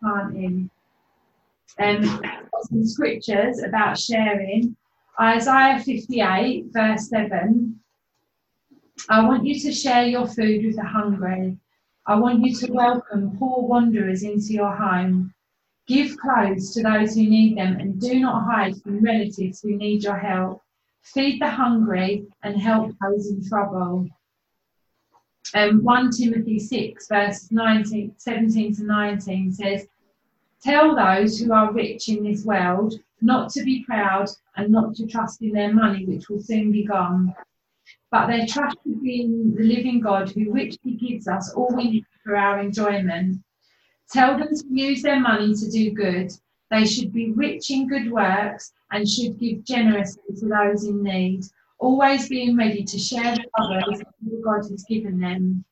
planting. 0.00 0.70
Um, 1.78 2.22
some 2.64 2.86
scriptures 2.86 3.62
about 3.62 3.98
sharing. 3.98 4.76
Isaiah 5.20 5.80
58, 5.80 6.66
verse 6.72 7.08
7. 7.08 7.78
I 9.08 9.24
want 9.26 9.44
you 9.46 9.58
to 9.60 9.72
share 9.72 10.06
your 10.06 10.26
food 10.26 10.64
with 10.64 10.76
the 10.76 10.84
hungry. 10.84 11.56
I 12.06 12.16
want 12.16 12.44
you 12.44 12.54
to 12.56 12.72
welcome 12.72 13.36
poor 13.38 13.66
wanderers 13.66 14.22
into 14.22 14.52
your 14.52 14.74
home. 14.74 15.32
Give 15.86 16.16
clothes 16.16 16.72
to 16.74 16.82
those 16.82 17.14
who 17.14 17.22
need 17.22 17.56
them 17.56 17.76
and 17.80 18.00
do 18.00 18.20
not 18.20 18.44
hide 18.44 18.76
from 18.82 19.00
relatives 19.00 19.60
who 19.60 19.76
need 19.76 20.04
your 20.04 20.18
help. 20.18 20.62
Feed 21.02 21.40
the 21.40 21.50
hungry 21.50 22.26
and 22.42 22.60
help 22.60 22.94
those 23.00 23.28
in 23.28 23.46
trouble. 23.48 24.08
Um, 25.54 25.84
1 25.84 26.10
Timothy 26.12 26.58
6, 26.58 27.08
verse 27.08 27.50
19, 27.50 28.14
17 28.16 28.76
to 28.76 28.84
19 28.84 29.52
says, 29.52 29.86
Tell 30.62 30.94
those 30.94 31.38
who 31.38 31.52
are 31.52 31.72
rich 31.72 32.08
in 32.08 32.24
this 32.24 32.44
world 32.44 32.94
not 33.20 33.50
to 33.50 33.62
be 33.62 33.84
proud 33.84 34.28
and 34.56 34.70
not 34.70 34.94
to 34.96 35.06
trust 35.06 35.42
in 35.42 35.52
their 35.52 35.72
money, 35.72 36.06
which 36.06 36.28
will 36.28 36.40
soon 36.40 36.72
be 36.72 36.84
gone. 36.84 37.34
But 38.10 38.28
their 38.28 38.46
trust 38.46 38.76
should 38.82 39.02
be 39.02 39.22
in 39.22 39.54
the 39.54 39.62
living 39.62 40.00
God 40.00 40.30
who 40.30 40.52
richly 40.52 40.92
gives 40.92 41.28
us 41.28 41.52
all 41.54 41.74
we 41.74 41.90
need 41.90 42.06
for 42.24 42.36
our 42.36 42.60
enjoyment. 42.60 43.42
Tell 44.10 44.38
them 44.38 44.54
to 44.54 44.64
use 44.70 45.02
their 45.02 45.20
money 45.20 45.54
to 45.54 45.70
do 45.70 45.90
good. 45.90 46.30
They 46.70 46.86
should 46.86 47.12
be 47.12 47.32
rich 47.32 47.70
in 47.70 47.88
good 47.88 48.10
works 48.10 48.72
and 48.90 49.08
should 49.08 49.38
give 49.38 49.64
generously 49.64 50.34
to 50.38 50.46
those 50.46 50.84
in 50.84 51.02
need, 51.02 51.44
always 51.82 52.28
being 52.28 52.56
ready 52.56 52.84
to 52.84 52.98
share 52.98 53.32
with 53.32 53.46
others 53.58 54.02
what 54.20 54.42
God 54.42 54.70
has 54.70 54.84
given 54.88 55.18
them. 55.18 55.64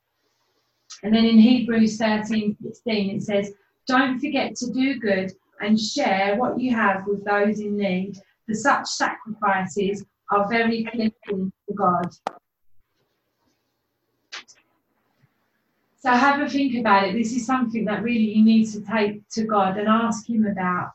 And 1.03 1.15
then 1.15 1.25
in 1.25 1.39
Hebrews 1.39 1.97
13 1.97 2.57
16, 2.61 3.17
it 3.17 3.23
says, 3.23 3.53
don't 3.87 4.19
forget 4.19 4.55
to 4.57 4.73
do 4.73 4.99
good 4.99 5.33
and 5.61 5.79
share 5.79 6.37
what 6.37 6.61
you 6.61 6.75
have 6.75 7.07
with 7.07 7.25
those 7.25 7.61
in 7.61 7.77
need, 7.77 8.17
for 8.47 8.55
such 8.55 8.87
sacrifices 8.87 10.05
are 10.31 10.49
very 10.49 10.87
pleasing 10.93 11.53
to 11.69 11.75
God. 11.75 12.09
So 15.99 16.11
have 16.11 16.41
a 16.41 16.49
think 16.49 16.77
about 16.77 17.09
it. 17.09 17.13
This 17.13 17.33
is 17.33 17.45
something 17.45 17.85
that 17.85 18.03
really 18.03 18.33
you 18.35 18.45
need 18.45 18.67
to 18.73 18.81
take 18.81 19.29
to 19.31 19.45
God 19.45 19.77
and 19.77 19.87
ask 19.87 20.29
Him 20.29 20.47
about. 20.47 20.93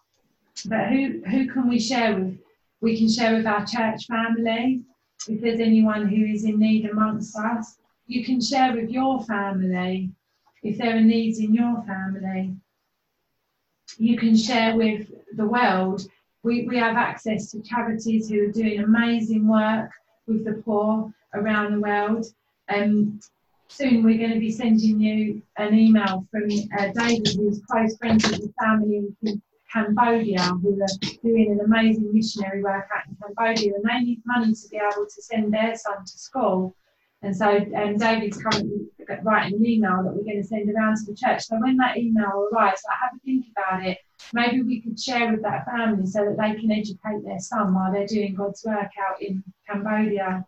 But 0.66 0.88
who 0.88 1.22
who 1.30 1.52
can 1.52 1.70
we 1.70 1.80
share 1.80 2.16
with? 2.16 2.40
We 2.82 2.98
can 2.98 3.10
share 3.10 3.36
with 3.36 3.46
our 3.46 3.66
church 3.66 4.08
family. 4.08 4.82
If 5.28 5.42
there's 5.42 5.60
anyone 5.60 6.08
who 6.08 6.24
is 6.26 6.44
in 6.44 6.60
need 6.60 6.86
amongst 6.86 7.36
us, 7.36 7.78
you 8.08 8.24
can 8.24 8.40
share 8.40 8.74
with 8.74 8.90
your 8.90 9.24
family. 9.24 10.12
If 10.64 10.78
there 10.78 10.96
are 10.96 11.02
needs 11.02 11.40
in 11.40 11.54
your 11.54 11.84
family, 11.84 12.56
you 13.98 14.18
can 14.18 14.36
share 14.36 14.76
with 14.76 15.12
the 15.36 15.46
world. 15.46 16.08
We, 16.44 16.68
we 16.68 16.78
have 16.78 16.96
access 16.96 17.52
to 17.52 17.62
charities 17.62 18.30
who 18.30 18.48
are 18.48 18.52
doing 18.52 18.80
amazing 18.80 19.48
work 19.48 19.92
with 20.28 20.46
the 20.46 20.62
poor 20.64 21.14
around 21.34 21.74
the 21.74 21.80
world. 21.80 22.26
Um, 22.70 23.20
soon 23.68 24.04
we're 24.04 24.18
going 24.18 24.34
to 24.34 24.40
be 24.40 24.52
sending 24.52 25.00
you 25.00 25.42
an 25.58 25.74
email 25.74 26.26
from 26.32 26.44
uh, 26.78 26.88
David, 26.96 27.28
who's 27.36 27.62
close 27.70 27.98
friends 27.98 28.28
with 28.30 28.42
the 28.42 28.54
family 28.62 28.98
in 28.98 29.42
Cambodia, 29.76 30.40
who 30.62 30.82
are 30.82 31.10
doing 31.22 31.52
an 31.52 31.60
amazing 31.66 32.10
missionary 32.14 32.64
work 32.64 32.88
out 32.96 33.04
in 33.10 33.18
Cambodia, 33.22 33.74
and 33.76 33.84
they 33.84 34.06
need 34.06 34.22
money 34.26 34.54
to 34.54 34.68
be 34.70 34.78
able 34.78 35.06
to 35.06 35.22
send 35.22 35.54
their 35.54 35.76
son 35.76 36.06
to 36.06 36.18
school. 36.18 36.76
And 37.22 37.36
so 37.36 37.58
um, 37.76 37.98
David's 37.98 38.42
currently 38.42 38.88
writing 39.24 39.58
an 39.60 39.66
email 39.66 40.04
that 40.04 40.14
we're 40.16 40.24
going 40.24 40.42
to 40.42 40.48
send 40.48 40.70
around 40.70 40.96
to 40.98 41.12
the 41.12 41.16
church. 41.16 41.44
So 41.44 41.60
when 41.60 41.76
that 41.78 41.98
email 41.98 42.48
arrives, 42.52 42.82
I 42.90 42.96
have 43.04 43.16
a 43.16 43.20
think 43.26 43.48
about 43.52 43.86
it. 43.86 43.98
Maybe 44.32 44.62
we 44.62 44.80
could 44.82 45.00
share 45.00 45.32
with 45.32 45.42
that 45.42 45.66
family 45.66 46.06
so 46.06 46.24
that 46.24 46.38
they 46.38 46.60
can 46.60 46.72
educate 46.72 47.26
their 47.26 47.40
son 47.40 47.74
while 47.74 47.92
they're 47.92 48.08
doing 48.08 48.36
God's 48.36 48.64
work 48.64 48.92
out 49.10 49.22
in 49.22 49.44
Cambodia. 49.68 50.46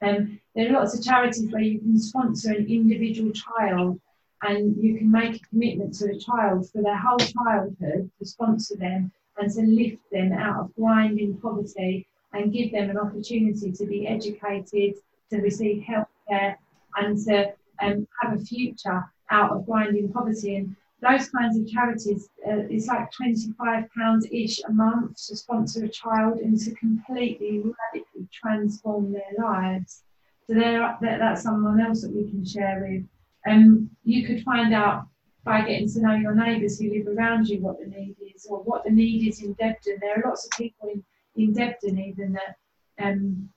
Um, 0.00 0.40
there 0.54 0.68
are 0.68 0.72
lots 0.72 0.98
of 0.98 1.04
charities 1.04 1.52
where 1.52 1.62
you 1.62 1.80
can 1.80 1.98
sponsor 1.98 2.52
an 2.52 2.66
individual 2.66 3.32
child 3.32 4.00
and 4.42 4.76
you 4.76 4.98
can 4.98 5.10
make 5.10 5.36
a 5.36 5.46
commitment 5.48 5.94
to 5.94 6.10
a 6.10 6.18
child 6.18 6.68
for 6.70 6.82
their 6.82 6.98
whole 6.98 7.18
childhood 7.18 8.10
to 8.18 8.24
sponsor 8.24 8.76
them 8.76 9.12
and 9.38 9.52
to 9.52 9.62
lift 9.62 10.02
them 10.10 10.32
out 10.32 10.60
of 10.60 10.74
blinding 10.76 11.36
poverty 11.38 12.06
and 12.32 12.52
give 12.52 12.72
them 12.72 12.90
an 12.90 12.98
opportunity 12.98 13.72
to 13.72 13.86
be 13.86 14.06
educated 14.06 14.94
to 15.30 15.38
receive 15.38 15.82
health 15.82 16.08
care 16.28 16.58
and 16.96 17.18
to 17.24 17.52
um, 17.80 18.06
have 18.20 18.40
a 18.40 18.44
future 18.44 19.04
out 19.30 19.50
of 19.50 19.66
grinding 19.66 20.12
poverty. 20.12 20.56
And 20.56 20.76
those 21.00 21.28
kinds 21.30 21.56
of 21.56 21.68
charities, 21.68 22.28
uh, 22.46 22.66
it's 22.70 22.86
like 22.86 23.10
£25 23.12 24.30
each 24.30 24.60
a 24.68 24.72
month 24.72 25.16
to 25.28 25.36
sponsor 25.36 25.84
a 25.84 25.88
child 25.88 26.38
and 26.38 26.58
to 26.60 26.74
completely, 26.74 27.58
radically 27.58 28.28
transform 28.32 29.12
their 29.12 29.22
lives. 29.38 30.02
So 30.48 30.54
that's 31.00 31.42
someone 31.42 31.80
else 31.80 32.02
that 32.02 32.14
we 32.14 32.28
can 32.28 32.44
share 32.44 32.86
with. 32.88 33.04
Um, 33.46 33.90
you 34.04 34.26
could 34.26 34.42
find 34.42 34.72
out 34.74 35.06
by 35.44 35.62
getting 35.62 35.90
to 35.92 36.00
know 36.00 36.14
your 36.14 36.34
neighbours 36.34 36.78
who 36.78 36.92
live 36.92 37.08
around 37.08 37.48
you 37.48 37.60
what 37.60 37.78
the 37.80 37.86
need 37.86 38.16
is 38.34 38.46
or 38.48 38.58
what 38.58 38.84
the 38.84 38.90
need 38.90 39.26
is 39.28 39.42
in 39.42 39.54
Debden. 39.54 39.98
There 40.00 40.16
are 40.16 40.28
lots 40.28 40.44
of 40.44 40.52
people 40.52 40.88
in, 40.88 41.04
in 41.36 41.52
Debden 41.52 41.98
even 41.98 42.32
that 42.32 42.56
um 43.04 43.48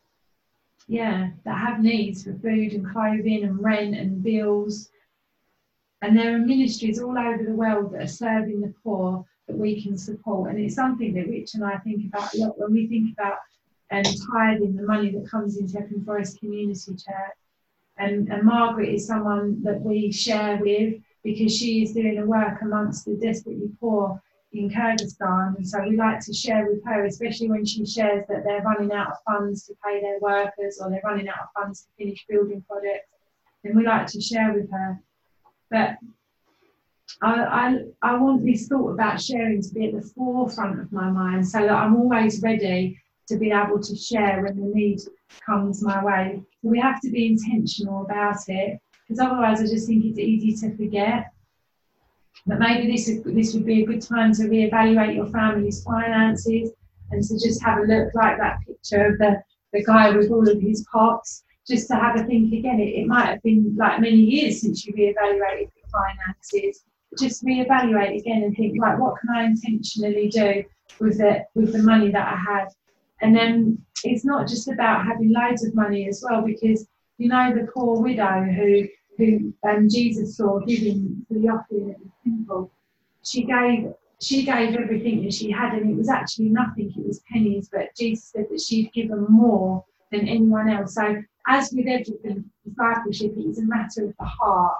yeah, 0.88 1.30
that 1.43 1.58
have 1.58 1.80
needs 1.82 2.24
for 2.24 2.34
food 2.34 2.74
and 2.74 2.91
clothing 2.91 3.43
and 3.43 3.63
rent 3.63 3.95
and 3.95 4.21
bills. 4.21 4.89
And 6.02 6.15
there 6.15 6.36
are 6.36 6.39
ministries 6.39 7.02
all 7.02 7.17
over 7.17 7.43
the 7.43 7.54
world 7.54 7.93
that 7.93 8.02
are 8.04 8.08
serving 8.08 8.62
the 8.62 8.74
poor 8.84 9.26
that 9.48 9.58
we 9.58 9.82
can 9.82 9.98
support. 9.98 10.52
And 10.52 10.60
it's 10.60 10.76
something 10.76 11.13
that 11.15 11.28
Rich 11.28 11.56
and 11.56 11.63
I 11.63 11.78
think 11.78 12.06
about 12.06 12.34
a 12.34 12.38
lot 12.38 12.60
when 12.60 12.74
we 12.74 12.88
think 12.88 13.13
about 13.13 13.38
um, 13.91 14.04
tithing 14.32 14.76
the 14.76 14.84
money 14.84 15.12
that 15.12 15.30
comes 15.30 15.58
into 15.58 15.80
Epping 15.80 16.04
Forest 16.04 16.39
Community 16.39 16.91
Church. 16.91 17.38
And, 17.97 18.27
and 18.29 18.43
Margaret 18.43 18.89
is 18.89 19.08
someone 19.08 19.62
that 19.63 19.81
we 19.81 20.12
share 20.12 20.58
with 20.58 20.95
because 21.23 21.58
she 21.58 21.84
is 21.84 21.93
doing 21.93 22.19
a 22.19 22.25
work 22.25 22.62
amongst 22.62 23.05
the 23.05 23.15
desperately 23.15 23.69
poor 23.79 24.21
in 24.51 24.69
Kurdistan. 24.69 25.55
And 25.58 25.67
so 25.67 25.81
we 25.81 25.97
like 25.97 26.19
to 26.21 26.34
share 26.34 26.67
with 26.67 26.84
her, 26.86 27.05
especially 27.05 27.49
when 27.49 27.65
she 27.65 27.86
shares 27.86 28.25
that 28.27 28.43
they're 28.43 28.62
running 28.62 28.91
out 28.91 29.12
of 29.12 29.17
funds 29.25 29.65
to 29.65 29.73
pay 29.84 30.01
their 30.01 30.19
workers 30.19 30.79
or 30.81 30.89
they're 30.89 31.01
running 31.03 31.27
out 31.27 31.39
of 31.43 31.62
funds 31.62 31.81
to 31.81 31.88
finish 31.97 32.25
building 32.29 32.63
projects. 32.69 33.10
Then 33.63 33.75
we 33.75 33.86
like 33.86 34.08
to 34.08 34.21
share 34.21 34.53
with 34.53 34.69
her. 34.71 34.99
But 35.71 35.97
I, 37.21 37.34
I, 37.34 37.77
I 38.01 38.17
want 38.17 38.45
this 38.45 38.67
thought 38.67 38.91
about 38.91 39.21
sharing 39.21 39.62
to 39.62 39.73
be 39.73 39.88
at 39.88 39.93
the 39.93 40.10
forefront 40.15 40.79
of 40.79 40.91
my 40.91 41.10
mind 41.10 41.47
so 41.47 41.62
that 41.62 41.71
I'm 41.71 41.95
always 41.95 42.41
ready 42.41 42.99
to 43.28 43.38
be 43.38 43.52
able 43.52 43.80
to 43.82 43.96
share 43.96 44.44
when 44.44 44.60
the 44.60 44.76
need 44.76 45.00
comes 45.46 45.84
my 45.84 46.04
way. 46.04 46.42
So 46.62 46.70
we 46.70 46.80
have 46.80 47.02
to 47.02 47.10
be 47.10 47.28
intentional 47.28 48.04
about 48.04 48.38
it 48.48 48.80
because 49.08 49.20
otherwise 49.20 49.62
I 49.62 49.68
just 49.68 49.88
think 49.88 50.06
it's 50.06 50.20
easy 50.20 50.56
to 50.68 50.76
forget. 50.76 51.32
But 52.48 52.60
maybe 52.60 52.92
this 52.92 53.08
is, 53.08 53.24
this 53.24 53.54
would 53.54 53.66
be 53.66 53.84
a 53.84 53.86
good 53.86 54.02
time 54.02 54.34
to 54.34 54.44
reevaluate 54.44 55.16
your 55.16 55.28
family's 55.28 55.84
finances 55.84 56.72
and 57.12 57.24
to 57.24 57.34
just 57.40 57.64
have 57.64 57.80
a 57.80 57.82
look 57.82 58.14
like 58.14 58.38
that 58.38 58.60
picture 58.68 59.06
of 59.06 59.18
the, 59.18 59.42
the 59.74 59.84
guy 59.84 60.12
with 60.12 60.32
all 60.32 60.48
of 60.48 60.62
his 60.62 60.86
pots, 60.92 61.44
just 61.68 61.88
to 61.88 61.96
have 61.96 62.20
a 62.20 62.24
think 62.24 62.54
again. 62.54 62.80
It, 62.80 63.02
it 63.02 63.08
might 63.08 63.26
have 63.26 63.42
been 63.42 63.76
like 63.78 64.00
many 64.00 64.18
years 64.18 64.62
since 64.62 64.86
you 64.86 64.94
reevaluated 64.94 65.72
your 65.76 65.90
finances. 65.92 66.84
Just 67.18 67.46
reevaluate 67.46 68.20
again 68.20 68.44
and 68.44 68.56
think, 68.56 68.78
like, 68.80 69.00
what 69.00 69.16
can 69.20 69.30
I 69.36 69.46
intentionally 69.46 70.30
do 70.30 70.64
with 71.00 71.18
the 71.18 71.46
with 71.56 71.72
the 71.72 71.82
money 71.82 72.12
that 72.12 72.28
I 72.28 72.36
have? 72.36 72.68
And 73.21 73.36
then 73.36 73.86
it's 74.04 74.25
not 74.25 74.47
just 74.47 74.67
about 74.67 75.06
having 75.06 75.32
loads 75.32 75.63
of 75.65 75.73
money 75.73 76.08
as 76.08 76.23
well, 76.28 76.41
because 76.41 76.88
you 77.17 77.30
know 77.30 77.54
the 77.54 77.71
poor 77.73 78.01
widow 78.01 78.43
who 78.43 78.88
who 79.17 79.54
um, 79.67 79.88
Jesus 79.89 80.38
saw 80.38 80.60
giving 80.60 81.25
the 81.30 81.47
offering 81.47 81.91
at 81.91 81.97
the 81.99 82.12
temple. 82.23 82.71
She 83.23 83.43
gave 83.43 83.93
she 84.21 84.43
gave 84.43 84.75
everything 84.75 85.23
that 85.23 85.34
she 85.34 85.51
had, 85.51 85.73
and 85.73 85.91
it 85.91 85.97
was 85.97 86.10
actually 86.10 86.49
nothing. 86.49 86.93
It 86.95 87.06
was 87.06 87.21
pennies, 87.32 87.69
but 87.71 87.95
Jesus 87.95 88.25
said 88.25 88.47
that 88.49 88.62
she'd 88.62 88.91
given 88.93 89.25
more 89.30 89.84
than 90.12 90.28
anyone 90.28 90.69
else. 90.69 90.95
So, 90.95 91.21
as 91.47 91.71
with 91.71 91.88
everything, 91.88 92.49
discipleship 92.65 93.34
it 93.38 93.41
is 93.41 93.60
a 93.60 93.65
matter 93.65 94.06
of 94.06 94.13
the 94.17 94.25
heart. 94.25 94.78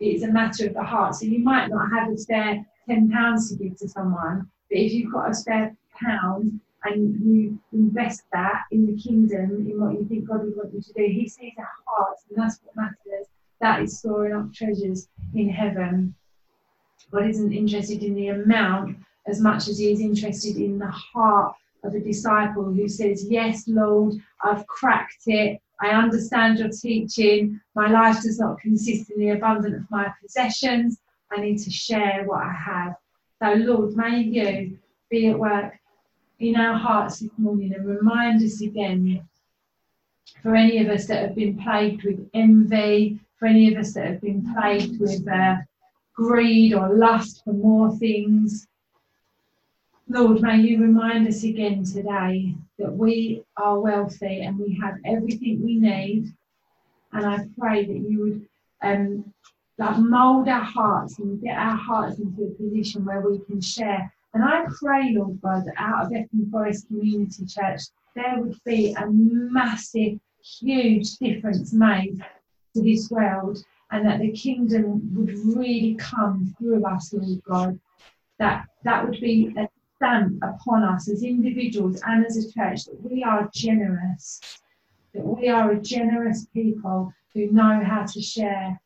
It 0.00 0.06
is 0.06 0.22
a 0.22 0.28
matter 0.28 0.66
of 0.66 0.74
the 0.74 0.82
heart. 0.82 1.14
So 1.14 1.26
you 1.26 1.38
might 1.38 1.68
not 1.68 1.90
have 1.92 2.10
a 2.10 2.18
spare 2.18 2.64
ten 2.88 3.10
pounds 3.10 3.50
to 3.50 3.62
give 3.62 3.78
to 3.78 3.88
someone, 3.88 4.50
but 4.68 4.78
if 4.78 4.92
you've 4.92 5.12
got 5.12 5.30
a 5.30 5.34
spare 5.34 5.76
pound 5.94 6.60
and 6.84 7.20
you 7.20 7.58
invest 7.72 8.24
that 8.32 8.62
in 8.70 8.86
the 8.86 9.00
kingdom, 9.00 9.66
in 9.70 9.80
what 9.80 9.94
you 9.94 10.06
think 10.06 10.28
God 10.28 10.44
would 10.44 10.56
want 10.56 10.74
you 10.74 10.82
to 10.82 10.92
do, 10.92 11.02
He 11.02 11.28
sees 11.28 11.52
our 11.58 11.68
hearts, 11.86 12.24
and 12.28 12.42
that's 12.42 12.60
what 12.62 12.76
matters 12.76 13.28
that 13.64 13.82
is 13.82 13.98
storing 13.98 14.34
up 14.34 14.52
treasures 14.52 15.08
in 15.34 15.48
heaven. 15.48 16.14
God 17.10 17.26
isn't 17.26 17.52
interested 17.52 18.02
in 18.02 18.14
the 18.14 18.28
amount 18.28 18.98
as 19.26 19.40
much 19.40 19.68
as 19.68 19.78
he 19.78 19.90
is 19.90 20.00
interested 20.00 20.56
in 20.56 20.78
the 20.78 20.90
heart 20.90 21.54
of 21.82 21.94
a 21.94 22.00
disciple 22.00 22.64
who 22.64 22.86
says, 22.88 23.26
Yes, 23.26 23.66
Lord, 23.66 24.14
I've 24.42 24.66
cracked 24.66 25.22
it. 25.26 25.60
I 25.80 25.88
understand 25.88 26.58
your 26.58 26.68
teaching. 26.68 27.58
My 27.74 27.88
life 27.90 28.22
does 28.22 28.38
not 28.38 28.60
consist 28.60 29.10
in 29.10 29.18
the 29.18 29.30
abundance 29.30 29.76
of 29.76 29.90
my 29.90 30.12
possessions. 30.20 30.98
I 31.32 31.40
need 31.40 31.58
to 31.60 31.70
share 31.70 32.24
what 32.26 32.42
I 32.42 32.52
have. 32.52 32.96
So, 33.42 33.54
Lord, 33.54 33.96
may 33.96 34.20
you 34.20 34.78
be 35.10 35.28
at 35.28 35.38
work 35.38 35.72
in 36.44 36.56
our 36.56 36.76
hearts 36.76 37.20
this 37.20 37.30
morning 37.38 37.74
and 37.74 37.86
remind 37.86 38.42
us 38.42 38.60
again 38.60 39.26
for 40.42 40.54
any 40.54 40.78
of 40.78 40.88
us 40.88 41.06
that 41.06 41.22
have 41.22 41.34
been 41.34 41.58
plagued 41.58 42.04
with 42.04 42.28
envy, 42.34 43.18
for 43.38 43.46
any 43.46 43.72
of 43.72 43.78
us 43.78 43.94
that 43.94 44.06
have 44.06 44.20
been 44.20 44.54
plagued 44.54 45.00
with 45.00 45.26
uh, 45.28 45.56
greed 46.14 46.74
or 46.74 46.94
lust 46.94 47.42
for 47.44 47.52
more 47.52 47.96
things. 47.96 48.66
Lord, 50.08 50.42
may 50.42 50.60
you 50.60 50.80
remind 50.80 51.26
us 51.26 51.44
again 51.44 51.84
today 51.84 52.54
that 52.78 52.92
we 52.92 53.42
are 53.56 53.80
wealthy 53.80 54.42
and 54.42 54.58
we 54.58 54.78
have 54.82 54.96
everything 55.04 55.62
we 55.64 55.76
need. 55.76 56.32
And 57.12 57.26
I 57.26 57.46
pray 57.58 57.86
that 57.86 58.10
you 58.10 58.20
would 58.20 58.48
um, 58.82 59.32
like 59.78 59.98
mold 59.98 60.48
our 60.48 60.62
hearts 60.62 61.18
and 61.18 61.40
get 61.40 61.56
our 61.56 61.76
hearts 61.76 62.18
into 62.18 62.44
a 62.44 62.50
position 62.50 63.04
where 63.04 63.22
we 63.22 63.38
can 63.40 63.60
share. 63.60 64.13
And 64.34 64.44
I 64.44 64.66
pray, 64.80 65.14
Lord 65.14 65.40
God, 65.40 65.64
that 65.66 65.74
out 65.78 66.06
of 66.06 66.12
Epping 66.12 66.50
Forest 66.50 66.88
Community 66.88 67.46
Church, 67.46 67.82
there 68.16 68.34
would 68.38 68.58
be 68.64 68.92
a 68.94 69.06
massive, 69.08 70.18
huge 70.42 71.16
difference 71.18 71.72
made 71.72 72.22
to 72.74 72.82
this 72.82 73.10
world 73.10 73.64
and 73.90 74.04
that 74.06 74.20
the 74.20 74.32
kingdom 74.32 75.14
would 75.14 75.38
really 75.56 75.94
come 75.94 76.54
through 76.58 76.84
us, 76.84 77.12
Lord 77.12 77.42
God. 77.44 77.80
That 78.40 78.66
that 78.82 79.08
would 79.08 79.20
be 79.20 79.54
a 79.56 79.68
stamp 79.96 80.42
upon 80.42 80.82
us 80.82 81.08
as 81.08 81.22
individuals 81.22 82.02
and 82.04 82.26
as 82.26 82.36
a 82.36 82.52
church 82.52 82.86
that 82.86 83.00
we 83.00 83.22
are 83.22 83.48
generous, 83.54 84.40
that 85.14 85.24
we 85.24 85.48
are 85.48 85.70
a 85.70 85.80
generous 85.80 86.46
people 86.52 87.14
who 87.32 87.52
know 87.52 87.82
how 87.84 88.04
to 88.04 88.20
share. 88.20 88.80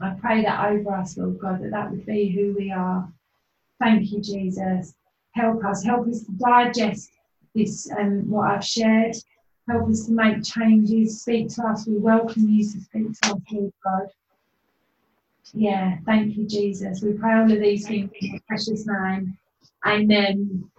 I 0.00 0.10
pray 0.20 0.42
that 0.42 0.70
over 0.70 0.90
us, 0.90 1.16
Lord 1.16 1.38
God, 1.38 1.62
that 1.62 1.70
that 1.70 1.90
would 1.90 2.04
be 2.04 2.28
who 2.28 2.54
we 2.58 2.70
are. 2.70 3.10
Thank 3.80 4.12
you, 4.12 4.20
Jesus. 4.20 4.94
Help 5.32 5.64
us, 5.64 5.84
help 5.84 6.06
us 6.08 6.22
to 6.24 6.32
digest 6.32 7.10
this 7.54 7.88
and 7.90 8.22
um, 8.22 8.30
what 8.30 8.50
I've 8.50 8.64
shared 8.64 9.16
Help 9.68 9.88
us 9.88 10.06
to 10.06 10.12
make 10.12 10.44
changes. 10.44 11.22
Speak 11.22 11.48
to 11.54 11.62
us. 11.62 11.86
We 11.86 11.96
welcome 11.96 12.48
you 12.48 12.64
to 12.64 12.80
speak 12.80 13.12
to 13.22 13.32
us, 13.32 13.40
Lord 13.50 13.72
God. 13.82 14.08
Yeah, 15.54 15.96
thank 16.04 16.36
you, 16.36 16.46
Jesus. 16.46 17.00
We 17.02 17.12
pray 17.14 17.34
all 17.34 17.50
of 17.50 17.60
these 17.60 17.86
things 17.86 18.10
in 18.20 18.32
your 18.32 18.40
precious 18.46 18.86
name. 18.86 19.38
Amen. 19.86 20.70